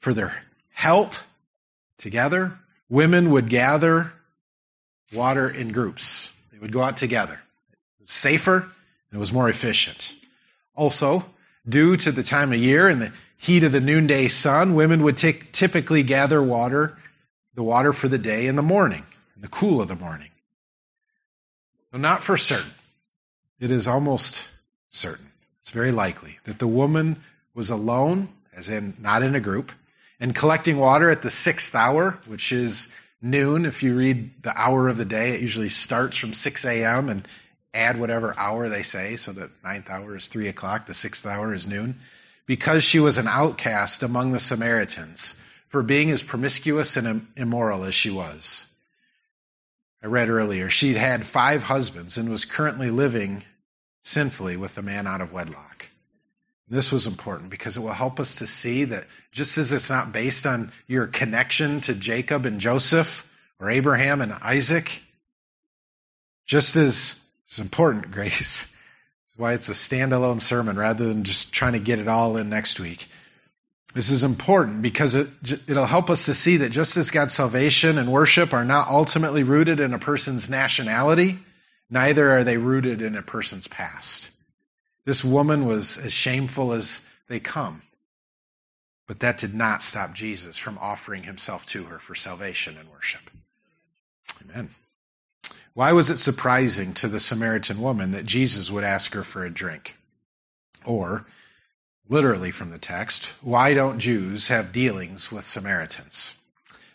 [0.00, 0.34] for their
[0.72, 1.14] help
[1.98, 4.12] together, women would gather
[5.12, 6.28] water in groups.
[6.52, 7.34] They would go out together.
[7.34, 8.72] It was safer and
[9.12, 10.14] it was more efficient.
[10.74, 11.24] Also,
[11.68, 15.16] due to the time of year and the heat of the noonday sun, women would
[15.16, 16.96] take, typically gather water,
[17.54, 19.04] the water for the day in the morning,
[19.36, 20.30] in the cool of the morning.
[21.92, 22.72] But not for certain.
[23.60, 24.46] It is almost
[24.90, 25.30] certain.
[25.64, 27.22] It's very likely that the woman
[27.54, 29.72] was alone, as in not in a group,
[30.20, 32.90] and collecting water at the sixth hour, which is
[33.22, 33.64] noon.
[33.64, 37.08] If you read the hour of the day, it usually starts from 6 a.m.
[37.08, 37.26] and
[37.72, 39.16] add whatever hour they say.
[39.16, 41.98] So the ninth hour is 3 o'clock, the sixth hour is noon.
[42.44, 45.34] Because she was an outcast among the Samaritans
[45.68, 48.66] for being as promiscuous and immoral as she was.
[50.02, 53.44] I read earlier, she'd had five husbands and was currently living
[54.04, 55.88] sinfully with a man out of wedlock.
[56.68, 60.12] This was important because it will help us to see that just as it's not
[60.12, 63.26] based on your connection to Jacob and Joseph
[63.58, 65.02] or Abraham and Isaac,
[66.46, 68.66] just as it's important, Grace.
[69.26, 72.48] That's why it's a standalone sermon rather than just trying to get it all in
[72.48, 73.08] next week.
[73.94, 75.28] This is important because it,
[75.68, 79.44] it'll help us to see that just as God's salvation and worship are not ultimately
[79.44, 81.38] rooted in a person's nationality,
[81.90, 84.30] neither are they rooted in a person's past.
[85.04, 87.82] This woman was as shameful as they come.
[89.06, 93.30] But that did not stop Jesus from offering himself to her for salvation and worship.
[94.42, 94.70] Amen.
[95.74, 99.50] Why was it surprising to the Samaritan woman that Jesus would ask her for a
[99.50, 99.94] drink?
[100.84, 101.26] Or,
[102.08, 106.34] literally from the text, why don't Jews have dealings with Samaritans?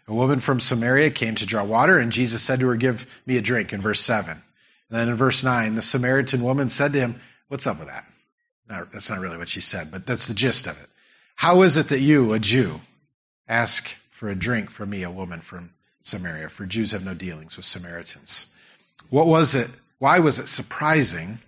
[0.08, 3.38] A woman from Samaria came to draw water, and Jesus said to her, Give me
[3.38, 4.42] a drink, in verse 7.
[4.90, 8.06] And then in verse 9, the Samaritan woman said to him, What's up with that?
[8.70, 10.90] No, that's not really what she said, but that's the gist of it.
[11.36, 12.80] How is it that you, a Jew,
[13.48, 15.72] ask for a drink from me, a woman from
[16.04, 16.50] Samaria?
[16.50, 18.46] For Jews have no dealings with Samaritans.
[19.10, 19.70] What was it?
[19.98, 21.40] Why was it surprising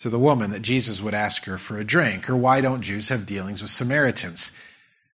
[0.00, 2.30] to the woman that Jesus would ask her for a drink?
[2.30, 4.52] Or why don't Jews have dealings with Samaritans?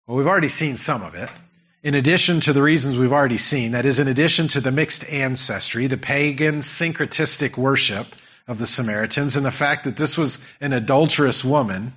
[0.05, 1.29] Well, we've already seen some of it.
[1.83, 5.07] In addition to the reasons we've already seen, that is, in addition to the mixed
[5.09, 8.07] ancestry, the pagan syncretistic worship
[8.47, 11.93] of the Samaritans and the fact that this was an adulterous woman.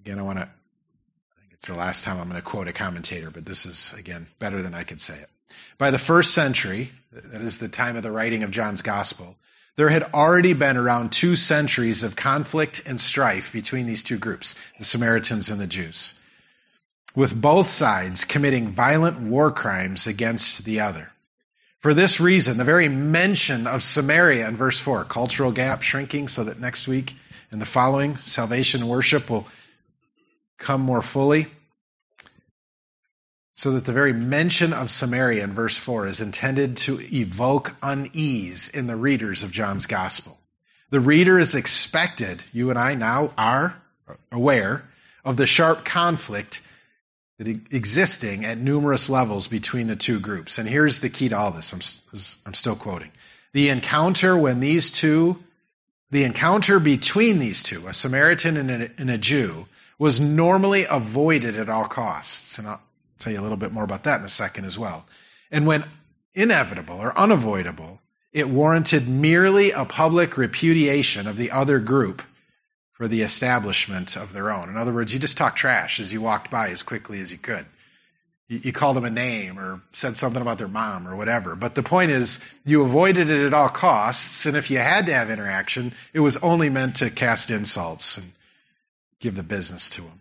[0.00, 2.72] Again, I want to, I think it's the last time I'm going to quote a
[2.72, 5.28] commentator, but this is, again, better than I could say it.
[5.76, 9.36] By the first century, that is the time of the writing of John's Gospel,
[9.76, 14.54] there had already been around two centuries of conflict and strife between these two groups,
[14.78, 16.14] the Samaritans and the Jews,
[17.14, 21.10] with both sides committing violent war crimes against the other.
[21.80, 26.44] For this reason, the very mention of Samaria in verse 4, cultural gap shrinking so
[26.44, 27.14] that next week
[27.50, 29.46] and the following, salvation worship will
[30.58, 31.48] come more fully.
[33.54, 38.68] So that the very mention of Samaria in verse 4 is intended to evoke unease
[38.68, 40.38] in the readers of John's gospel.
[40.90, 43.76] The reader is expected, you and I now are
[44.30, 44.84] aware,
[45.24, 46.62] of the sharp conflict
[47.48, 50.58] existing at numerous levels between the two groups.
[50.58, 51.72] And here's the key to all this.
[51.72, 51.80] I'm,
[52.46, 53.10] I'm still quoting.
[53.52, 55.42] The encounter when these two,
[56.10, 59.66] the encounter between these two, a Samaritan and a, and a Jew,
[59.98, 62.58] was normally avoided at all costs.
[62.58, 62.82] And I'll
[63.18, 65.04] tell you a little bit more about that in a second as well.
[65.50, 65.84] And when
[66.34, 68.00] inevitable or unavoidable,
[68.32, 72.22] it warranted merely a public repudiation of the other group
[73.02, 74.68] for the establishment of their own.
[74.68, 77.36] In other words, you just talked trash as you walked by as quickly as you
[77.36, 77.66] could.
[78.46, 81.56] You, you called them a name or said something about their mom or whatever.
[81.56, 85.14] But the point is, you avoided it at all costs, and if you had to
[85.14, 88.32] have interaction, it was only meant to cast insults and
[89.18, 90.20] give the business to them.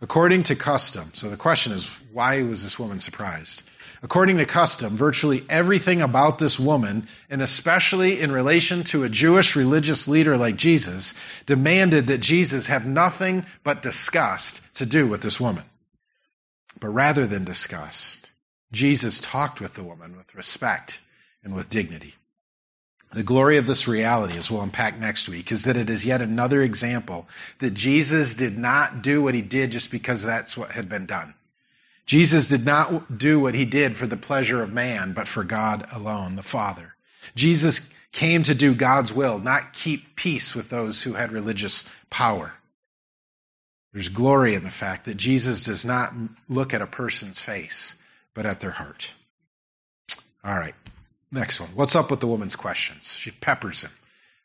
[0.00, 3.64] According to custom, so the question is, why was this woman surprised?
[4.02, 9.56] According to custom, virtually everything about this woman, and especially in relation to a Jewish
[9.56, 11.12] religious leader like Jesus,
[11.44, 15.64] demanded that Jesus have nothing but disgust to do with this woman.
[16.78, 18.30] But rather than disgust,
[18.72, 21.00] Jesus talked with the woman with respect
[21.44, 22.14] and with dignity.
[23.12, 26.22] The glory of this reality, as we'll unpack next week, is that it is yet
[26.22, 27.28] another example
[27.58, 31.34] that Jesus did not do what he did just because that's what had been done.
[32.06, 35.86] Jesus did not do what he did for the pleasure of man, but for God
[35.92, 36.94] alone, the Father.
[37.34, 37.80] Jesus
[38.12, 42.52] came to do God's will, not keep peace with those who had religious power.
[43.92, 46.12] There's glory in the fact that Jesus does not
[46.48, 47.94] look at a person's face,
[48.34, 49.10] but at their heart.
[50.44, 50.74] All right,
[51.30, 51.70] next one.
[51.74, 53.14] What's up with the woman's questions?
[53.16, 53.90] She peppers him.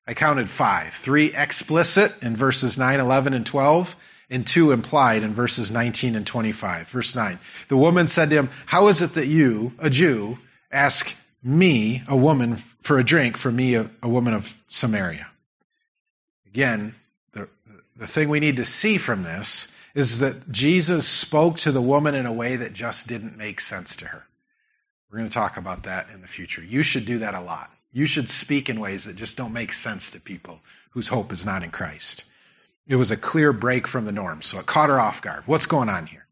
[0.08, 0.94] I counted five.
[0.94, 3.96] Three explicit in verses 9, 11, and 12,
[4.30, 6.88] and two implied in verses 19 and 25.
[6.90, 7.40] Verse 9.
[7.68, 10.38] The woman said to him, How is it that you, a Jew,
[10.72, 11.14] ask
[11.44, 15.28] me, a woman, for a drink, for me, a, a woman of Samaria?
[16.48, 16.96] Again,
[17.34, 17.48] the,
[17.98, 22.16] the thing we need to see from this is that Jesus spoke to the woman
[22.16, 24.26] in a way that just didn't make sense to her.
[25.10, 26.62] We're going to talk about that in the future.
[26.62, 27.72] You should do that a lot.
[27.94, 30.60] You should speak in ways that just don't make sense to people
[30.90, 32.26] whose hope is not in Christ.
[32.88, 35.44] It was a clear break from the norm, so it caught her off guard.
[35.46, 36.26] What's going on here?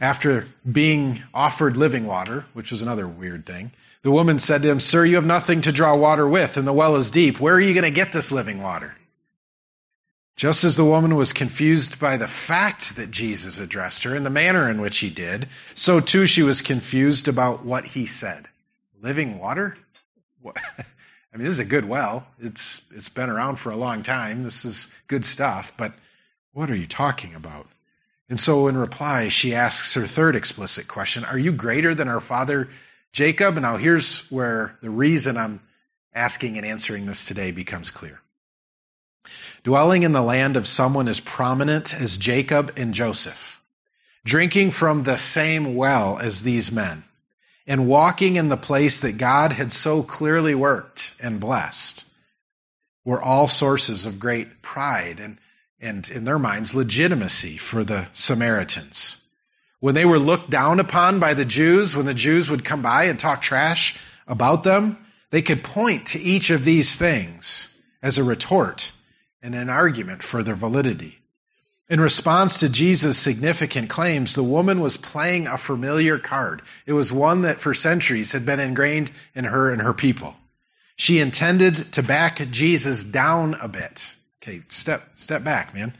[0.00, 3.70] After being offered living water, which was another weird thing,
[4.02, 6.72] the woman said to him, Sir, you have nothing to draw water with, and the
[6.72, 7.40] well is deep.
[7.40, 8.94] Where are you going to get this living water?
[10.36, 14.30] Just as the woman was confused by the fact that Jesus addressed her and the
[14.30, 18.46] manner in which he did, so too she was confused about what he said.
[19.00, 19.78] Living water?
[20.42, 20.58] What?
[21.36, 22.26] I mean, this is a good well.
[22.40, 24.42] It's it's been around for a long time.
[24.42, 25.92] This is good stuff, but
[26.54, 27.66] what are you talking about?
[28.30, 32.22] And so in reply, she asks her third explicit question, are you greater than our
[32.22, 32.70] father
[33.12, 33.58] Jacob?
[33.58, 35.60] And Now here's where the reason I'm
[36.14, 38.18] asking and answering this today becomes clear.
[39.62, 43.60] Dwelling in the land of someone as prominent as Jacob and Joseph,
[44.24, 47.04] drinking from the same well as these men,
[47.66, 52.04] and walking in the place that God had so clearly worked and blessed
[53.04, 55.38] were all sources of great pride and,
[55.80, 59.20] and in their minds, legitimacy for the Samaritans.
[59.80, 63.04] When they were looked down upon by the Jews, when the Jews would come by
[63.04, 64.98] and talk trash about them,
[65.30, 68.90] they could point to each of these things as a retort
[69.42, 71.18] and an argument for their validity.
[71.88, 76.62] In response to Jesus' significant claims, the woman was playing a familiar card.
[76.84, 80.34] It was one that for centuries had been ingrained in her and her people.
[80.96, 84.16] She intended to back Jesus down a bit.
[84.42, 85.92] Okay, step, step back, man.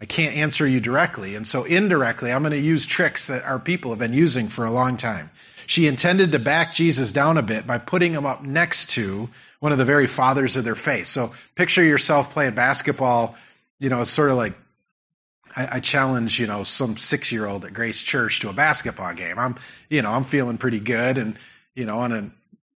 [0.00, 1.34] I can't answer you directly.
[1.34, 4.64] And so indirectly, I'm going to use tricks that our people have been using for
[4.64, 5.30] a long time.
[5.66, 9.30] She intended to back Jesus down a bit by putting him up next to
[9.60, 11.06] one of the very fathers of their faith.
[11.06, 13.34] So picture yourself playing basketball,
[13.78, 14.54] you know, sort of like
[15.56, 19.14] I, I challenge, you know, some six year old at Grace Church to a basketball
[19.14, 19.38] game.
[19.38, 19.56] I'm,
[19.88, 21.38] you know, I'm feeling pretty good and,
[21.74, 22.32] you know, on an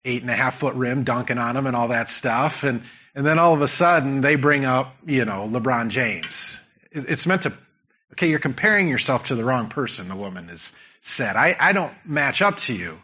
[0.04, 2.62] eight and a half foot rim, dunking on them and all that stuff.
[2.62, 2.82] And,
[3.14, 6.60] and then all of a sudden they bring up, you know, LeBron James.
[6.90, 7.52] It, it's meant to,
[8.12, 11.36] okay, you're comparing yourself to the wrong person, the woman has said.
[11.36, 12.98] I, I don't match up to you,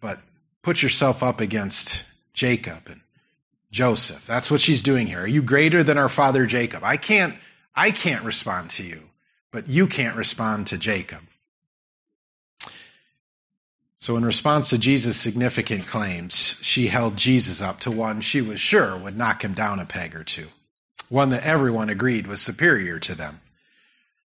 [0.00, 0.20] but
[0.62, 2.04] put yourself up against
[2.34, 3.00] Jacob and
[3.70, 4.26] Joseph.
[4.26, 5.20] That's what she's doing here.
[5.20, 6.84] Are you greater than our father Jacob?
[6.84, 7.34] I can't
[7.76, 9.02] I can't respond to you,
[9.52, 11.20] but you can't respond to Jacob.
[13.98, 18.60] So, in response to Jesus' significant claims, she held Jesus up to one she was
[18.60, 20.46] sure would knock him down a peg or two,
[21.08, 23.40] one that everyone agreed was superior to them.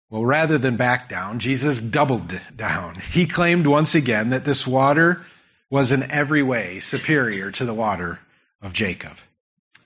[0.09, 2.95] Well, rather than back down, Jesus doubled down.
[2.95, 5.23] He claimed once again that this water
[5.69, 8.19] was in every way superior to the water
[8.61, 9.17] of Jacob.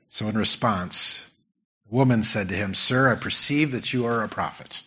[0.10, 1.28] So, in response,
[1.90, 4.82] woman said to him, Sir, I perceive that you are a prophet.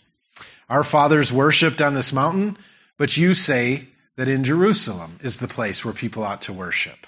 [0.68, 2.58] Our fathers worshipped on this mountain,
[2.98, 3.86] but you say
[4.16, 7.06] that in Jerusalem is the place where people ought to worship.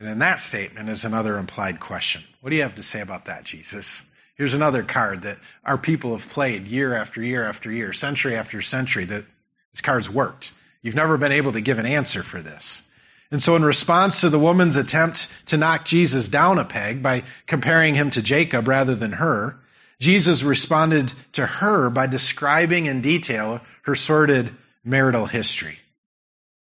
[0.00, 2.24] And in that statement is another implied question.
[2.40, 4.04] What do you have to say about that, Jesus?
[4.36, 8.60] Here's another card that our people have played year after year after year, century after
[8.62, 9.24] century, that
[9.72, 10.52] this card's worked.
[10.82, 12.82] You've never been able to give an answer for this.
[13.30, 17.24] And so, in response to the woman's attempt to knock Jesus down a peg by
[17.46, 19.58] comparing him to Jacob rather than her,
[20.00, 24.54] Jesus responded to her by describing in detail her sordid
[24.84, 25.78] marital history.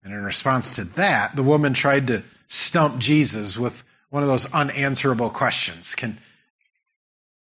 [0.03, 4.45] And in response to that, the woman tried to stump Jesus with one of those
[4.45, 5.95] unanswerable questions.
[5.95, 6.19] Can,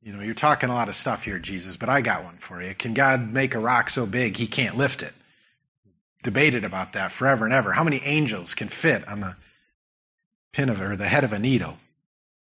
[0.03, 2.61] you know, you're talking a lot of stuff here, Jesus, but I got one for
[2.61, 2.75] you.
[2.75, 5.13] Can God make a rock so big he can't lift it?
[6.23, 7.71] Debated about that forever and ever.
[7.71, 9.35] How many angels can fit on the
[10.53, 11.77] pin of or the head of a needle?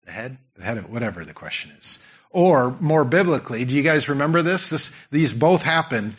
[0.04, 1.98] The head, the head of whatever the question is.
[2.30, 4.70] Or more biblically, do you guys remember this?
[4.70, 6.16] this these both happen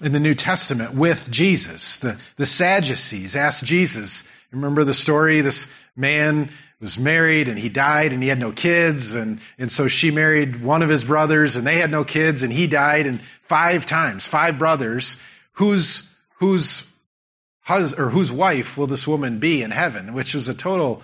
[0.00, 1.98] in the New Testament with Jesus.
[1.98, 5.42] The, the Sadducees asked Jesus, remember the story?
[5.42, 9.86] This man was married and he died and he had no kids and, and so
[9.86, 13.20] she married one of his brothers and they had no kids and he died and
[13.42, 15.18] five times, five brothers,
[15.52, 16.84] whose, whose
[17.70, 20.12] hus, or whose wife will this woman be in heaven?
[20.12, 21.02] Which was a total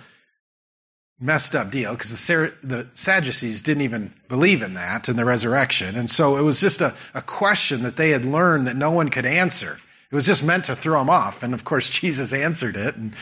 [1.19, 5.95] messed up deal because the, the Sadducees didn't even believe in that and the resurrection.
[5.95, 9.09] And so it was just a, a question that they had learned that no one
[9.09, 9.79] could answer.
[10.11, 11.43] It was just meant to throw them off.
[11.43, 13.15] And of course, Jesus answered it and,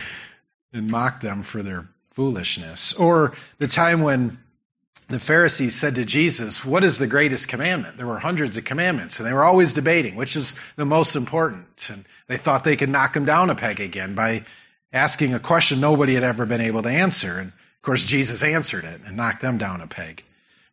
[0.73, 2.93] and mocked them for their foolishness.
[2.93, 4.39] Or the time when
[5.07, 7.97] the Pharisees said to Jesus, What is the greatest commandment?
[7.97, 11.89] There were hundreds of commandments, and they were always debating which is the most important.
[11.89, 14.45] And they thought they could knock him down a peg again by
[14.91, 17.37] asking a question nobody had ever been able to answer.
[17.37, 20.23] And of course, Jesus answered it and knocked them down a peg.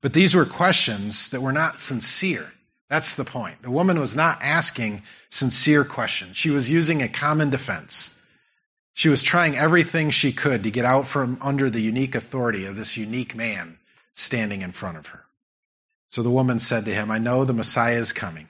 [0.00, 2.50] But these were questions that were not sincere.
[2.88, 3.62] That's the point.
[3.62, 6.36] The woman was not asking sincere questions.
[6.36, 8.14] She was using a common defense.
[8.94, 12.76] She was trying everything she could to get out from under the unique authority of
[12.76, 13.78] this unique man
[14.14, 15.24] standing in front of her.
[16.08, 18.48] So the woman said to him, I know the Messiah is coming.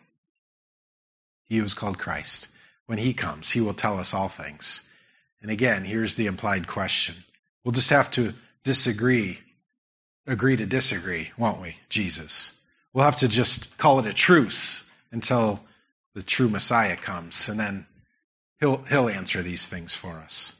[1.45, 2.49] He was called Christ.
[2.87, 4.83] When he comes, he will tell us all things.
[5.41, 7.15] And again, here's the implied question.
[7.65, 8.35] We'll just have to
[8.65, 9.39] disagree,
[10.27, 12.53] agree to disagree, won't we, Jesus?
[12.93, 15.61] We'll have to just call it a truce until
[16.15, 17.87] the true Messiah comes, and then
[18.61, 20.55] he'll, he'll answer these things for us.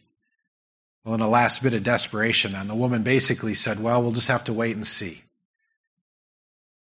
[1.05, 4.29] Well, in a last bit of desperation, then, the woman basically said, Well, we'll just
[4.29, 5.23] have to wait and see.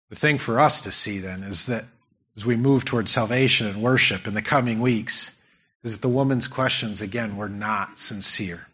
[0.09, 1.85] The thing for us to see then is that
[2.35, 5.31] as we move towards salvation and worship in the coming weeks,
[5.83, 8.65] is that the woman's questions, again, were not sincere.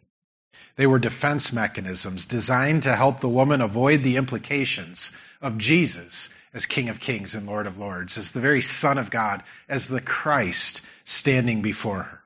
[0.76, 6.66] They were defense mechanisms designed to help the woman avoid the implications of Jesus as
[6.66, 10.02] King of Kings and Lord of Lords, as the very Son of God, as the
[10.02, 12.25] Christ standing before her.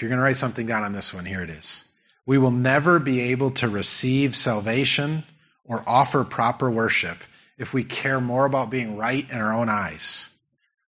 [0.00, 1.84] If you're going to write something down on this one, here it is.
[2.24, 5.24] We will never be able to receive salvation
[5.62, 7.18] or offer proper worship
[7.58, 10.30] if we care more about being right in our own eyes,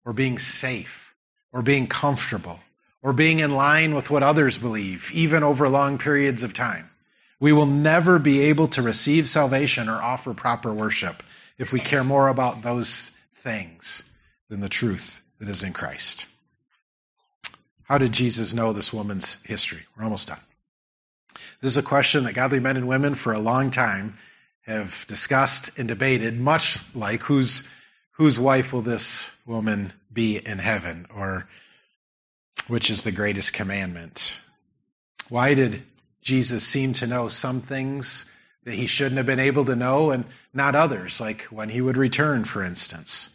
[0.05, 1.13] or being safe,
[1.51, 2.57] or being comfortable,
[3.01, 6.89] or being in line with what others believe, even over long periods of time.
[7.37, 11.21] We will never be able to receive salvation or offer proper worship
[11.57, 14.03] if we care more about those things
[14.47, 16.27] than the truth that is in Christ.
[17.91, 19.85] How did Jesus know this woman's history?
[19.97, 20.39] We're almost done.
[21.59, 24.17] This is a question that godly men and women for a long time
[24.61, 27.63] have discussed and debated, much like whose,
[28.11, 31.49] whose wife will this woman be in heaven, or
[32.69, 34.37] which is the greatest commandment.
[35.27, 35.83] Why did
[36.21, 38.23] Jesus seem to know some things
[38.63, 40.23] that he shouldn't have been able to know and
[40.53, 43.31] not others, like when he would return, for instance?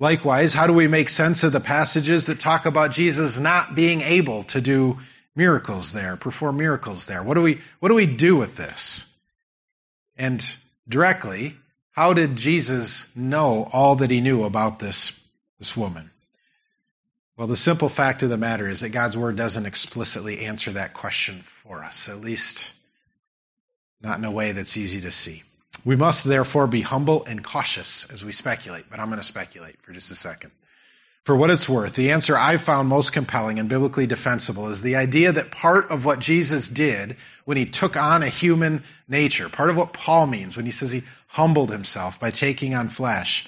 [0.00, 4.00] Likewise, how do we make sense of the passages that talk about Jesus not being
[4.00, 4.98] able to do
[5.36, 7.22] miracles there, perform miracles there?
[7.22, 9.06] What do we, what do we do with this?
[10.16, 10.44] And
[10.88, 11.56] directly,
[11.92, 15.18] how did Jesus know all that he knew about this,
[15.58, 16.10] this woman?
[17.36, 20.94] Well, the simple fact of the matter is that God's Word doesn't explicitly answer that
[20.94, 22.72] question for us, at least
[24.00, 25.42] not in a way that's easy to see.
[25.84, 29.80] We must therefore be humble and cautious as we speculate, but I'm going to speculate
[29.82, 30.50] for just a second.
[31.24, 34.96] For what it's worth, the answer I found most compelling and biblically defensible is the
[34.96, 37.16] idea that part of what Jesus did
[37.46, 40.92] when he took on a human nature, part of what Paul means when he says
[40.92, 43.46] he humbled himself by taking on flesh,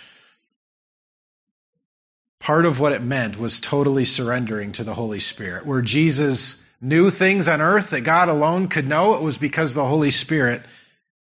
[2.40, 5.66] part of what it meant was totally surrendering to the Holy Spirit.
[5.66, 9.84] Where Jesus knew things on earth that God alone could know, it was because the
[9.84, 10.62] Holy Spirit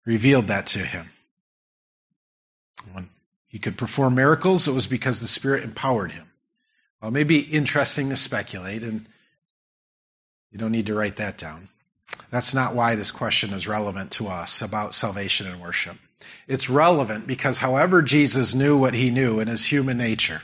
[0.05, 1.09] revealed that to him.
[2.91, 3.09] When
[3.47, 6.27] he could perform miracles, it was because the Spirit empowered him.
[7.01, 9.05] Well, it may be interesting to speculate, and
[10.51, 11.67] you don't need to write that down.
[12.29, 15.97] That's not why this question is relevant to us about salvation and worship.
[16.47, 20.41] It's relevant because however Jesus knew what he knew in his human nature,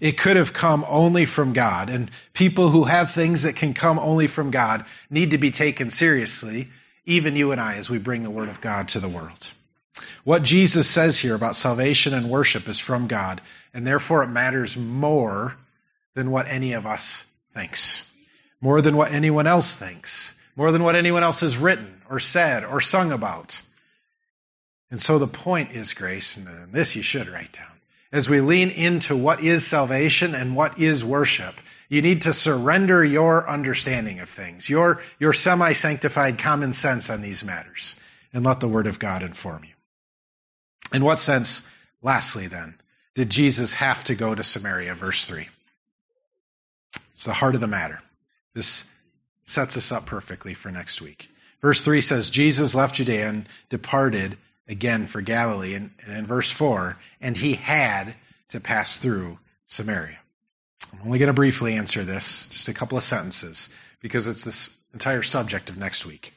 [0.00, 1.88] it could have come only from God.
[1.88, 5.90] And people who have things that can come only from God need to be taken
[5.90, 6.68] seriously,
[7.06, 9.50] even you and I, as we bring the Word of God to the world.
[10.24, 13.40] What Jesus says here about salvation and worship is from God,
[13.72, 15.56] and therefore it matters more
[16.14, 17.24] than what any of us
[17.54, 18.08] thinks,
[18.60, 22.64] more than what anyone else thinks, more than what anyone else has written or said
[22.64, 23.60] or sung about.
[24.90, 27.73] And so the point is, Grace, and this you should write down
[28.14, 33.04] as we lean into what is salvation and what is worship, you need to surrender
[33.04, 37.96] your understanding of things, your, your semi-sanctified common sense on these matters,
[38.32, 39.72] and let the Word of God inform you.
[40.92, 41.66] In what sense,
[42.02, 42.76] lastly then,
[43.16, 44.94] did Jesus have to go to Samaria?
[44.94, 45.48] Verse 3.
[47.14, 48.00] It's the heart of the matter.
[48.54, 48.84] This
[49.42, 51.28] sets us up perfectly for next week.
[51.60, 54.38] Verse 3 says, Jesus left Judea and departed
[54.68, 55.74] again for Galilee.
[55.74, 58.14] And, and in verse 4, and he had
[58.50, 60.18] to pass through Samaria.
[60.92, 63.68] I'm only going to briefly answer this, just a couple of sentences,
[64.00, 66.32] because it's this entire subject of next week.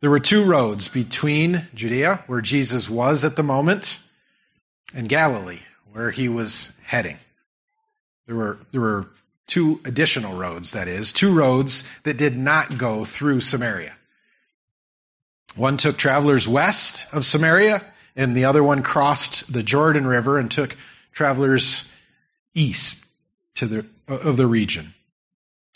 [0.00, 3.98] There were two roads between Judea, where Jesus was at the moment,
[4.94, 5.60] and Galilee,
[5.92, 7.16] where he was heading.
[8.26, 9.08] There were, there were
[9.46, 13.94] two additional roads, that is, two roads that did not go through Samaria.
[15.54, 17.82] One took travelers west of Samaria,
[18.14, 20.76] and the other one crossed the Jordan River and took
[21.12, 21.86] travelers
[22.54, 23.04] east
[23.56, 24.92] to the, of the region.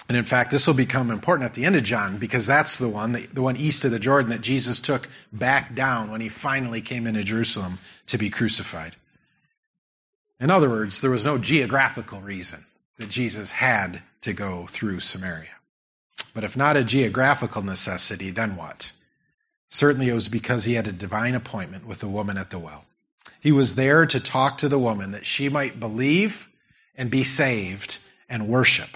[0.08, 2.88] And in fact, this will become important at the end of John because that's the
[2.88, 6.28] one, the, the one east of the Jordan that Jesus took back down when he
[6.28, 8.96] finally came into Jerusalem to be crucified.
[10.40, 12.64] In other words, there was no geographical reason
[12.98, 15.54] that Jesus had to go through Samaria.
[16.34, 18.92] But if not a geographical necessity, then what?
[19.70, 22.84] Certainly it was because he had a divine appointment with the woman at the well.
[23.40, 26.48] He was there to talk to the woman that she might believe
[26.96, 27.98] and be saved
[28.28, 28.90] and worship.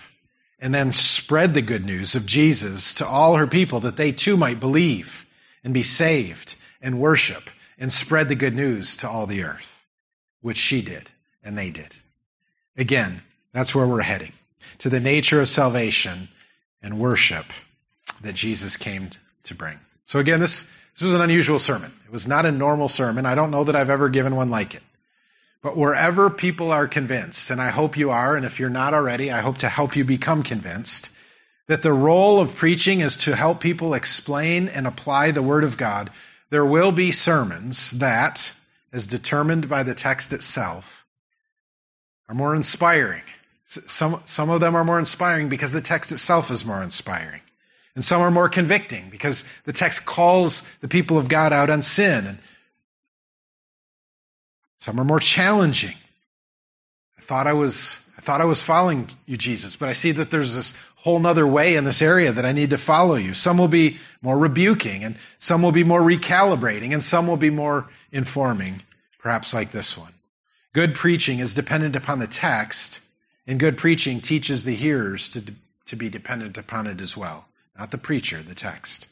[0.60, 4.36] And then spread the good news of Jesus to all her people that they too
[4.36, 5.24] might believe
[5.62, 7.42] and be saved and worship
[7.78, 9.84] and spread the good news to all the earth,
[10.40, 11.08] which she did
[11.42, 11.94] and they did.
[12.76, 13.22] Again,
[13.52, 14.32] that's where we're heading
[14.78, 16.28] to the nature of salvation
[16.82, 17.46] and worship
[18.22, 19.10] that Jesus came
[19.44, 19.78] to bring.
[20.06, 20.62] So again, this,
[20.94, 21.92] this was an unusual sermon.
[22.06, 23.26] It was not a normal sermon.
[23.26, 24.82] I don't know that I've ever given one like it.
[25.62, 29.32] But wherever people are convinced, and I hope you are, and if you're not already,
[29.32, 31.10] I hope to help you become convinced,
[31.68, 35.78] that the role of preaching is to help people explain and apply the Word of
[35.78, 36.10] God,
[36.50, 38.52] there will be sermons that,
[38.92, 41.06] as determined by the text itself,
[42.28, 43.22] are more inspiring.
[43.66, 47.40] Some, some of them are more inspiring because the text itself is more inspiring.
[47.94, 51.82] And some are more convicting because the text calls the people of God out on
[51.82, 52.26] sin.
[52.26, 52.38] And
[54.78, 55.94] some are more challenging.
[57.16, 60.30] I thought I was, I thought I was following you, Jesus, but I see that
[60.30, 63.32] there's this whole nother way in this area that I need to follow you.
[63.32, 67.50] Some will be more rebuking and some will be more recalibrating and some will be
[67.50, 68.82] more informing,
[69.20, 70.12] perhaps like this one.
[70.72, 73.00] Good preaching is dependent upon the text
[73.46, 75.44] and good preaching teaches the hearers to,
[75.86, 77.44] to be dependent upon it as well
[77.78, 79.08] not the preacher, the text.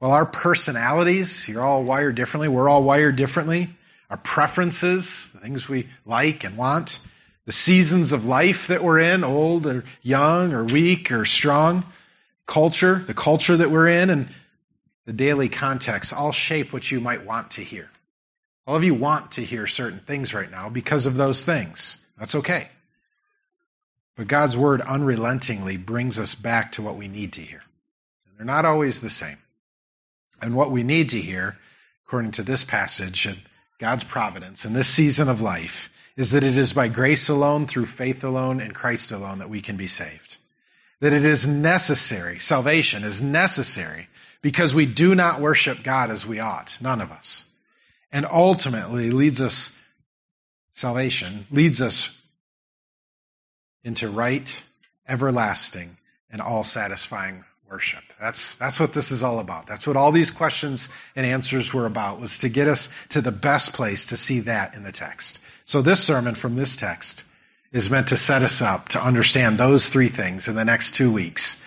[0.00, 2.48] Well, our personalities, you're all wired differently.
[2.48, 3.70] We're all wired differently.
[4.10, 7.00] Our preferences, the things we like and want,
[7.46, 11.84] the seasons of life that we're in, old or young or weak or strong,
[12.46, 14.28] culture, the culture that we're in, and
[15.06, 17.88] the daily context all shape what you might want to hear.
[18.66, 21.98] All of you want to hear certain things right now because of those things.
[22.18, 22.68] That's okay.
[24.16, 27.62] But God's word unrelentingly brings us back to what we need to hear.
[28.36, 29.38] They're not always the same.
[30.40, 31.56] And what we need to hear,
[32.06, 33.38] according to this passage and
[33.78, 37.86] God's providence in this season of life, is that it is by grace alone, through
[37.86, 40.36] faith alone, in Christ alone that we can be saved.
[41.00, 44.08] That it is necessary, salvation is necessary,
[44.42, 47.46] because we do not worship God as we ought, none of us.
[48.12, 49.74] And ultimately leads us,
[50.72, 52.16] salvation leads us
[53.82, 54.64] into right,
[55.08, 55.96] everlasting,
[56.30, 58.04] and all satisfying worship.
[58.20, 59.66] That's, that's what this is all about.
[59.66, 63.32] That's what all these questions and answers were about, was to get us to the
[63.32, 65.40] best place to see that in the text.
[65.64, 67.24] So this sermon from this text
[67.72, 71.10] is meant to set us up to understand those three things in the next two
[71.10, 71.60] weeks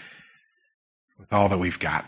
[1.19, 2.06] with all that we've got.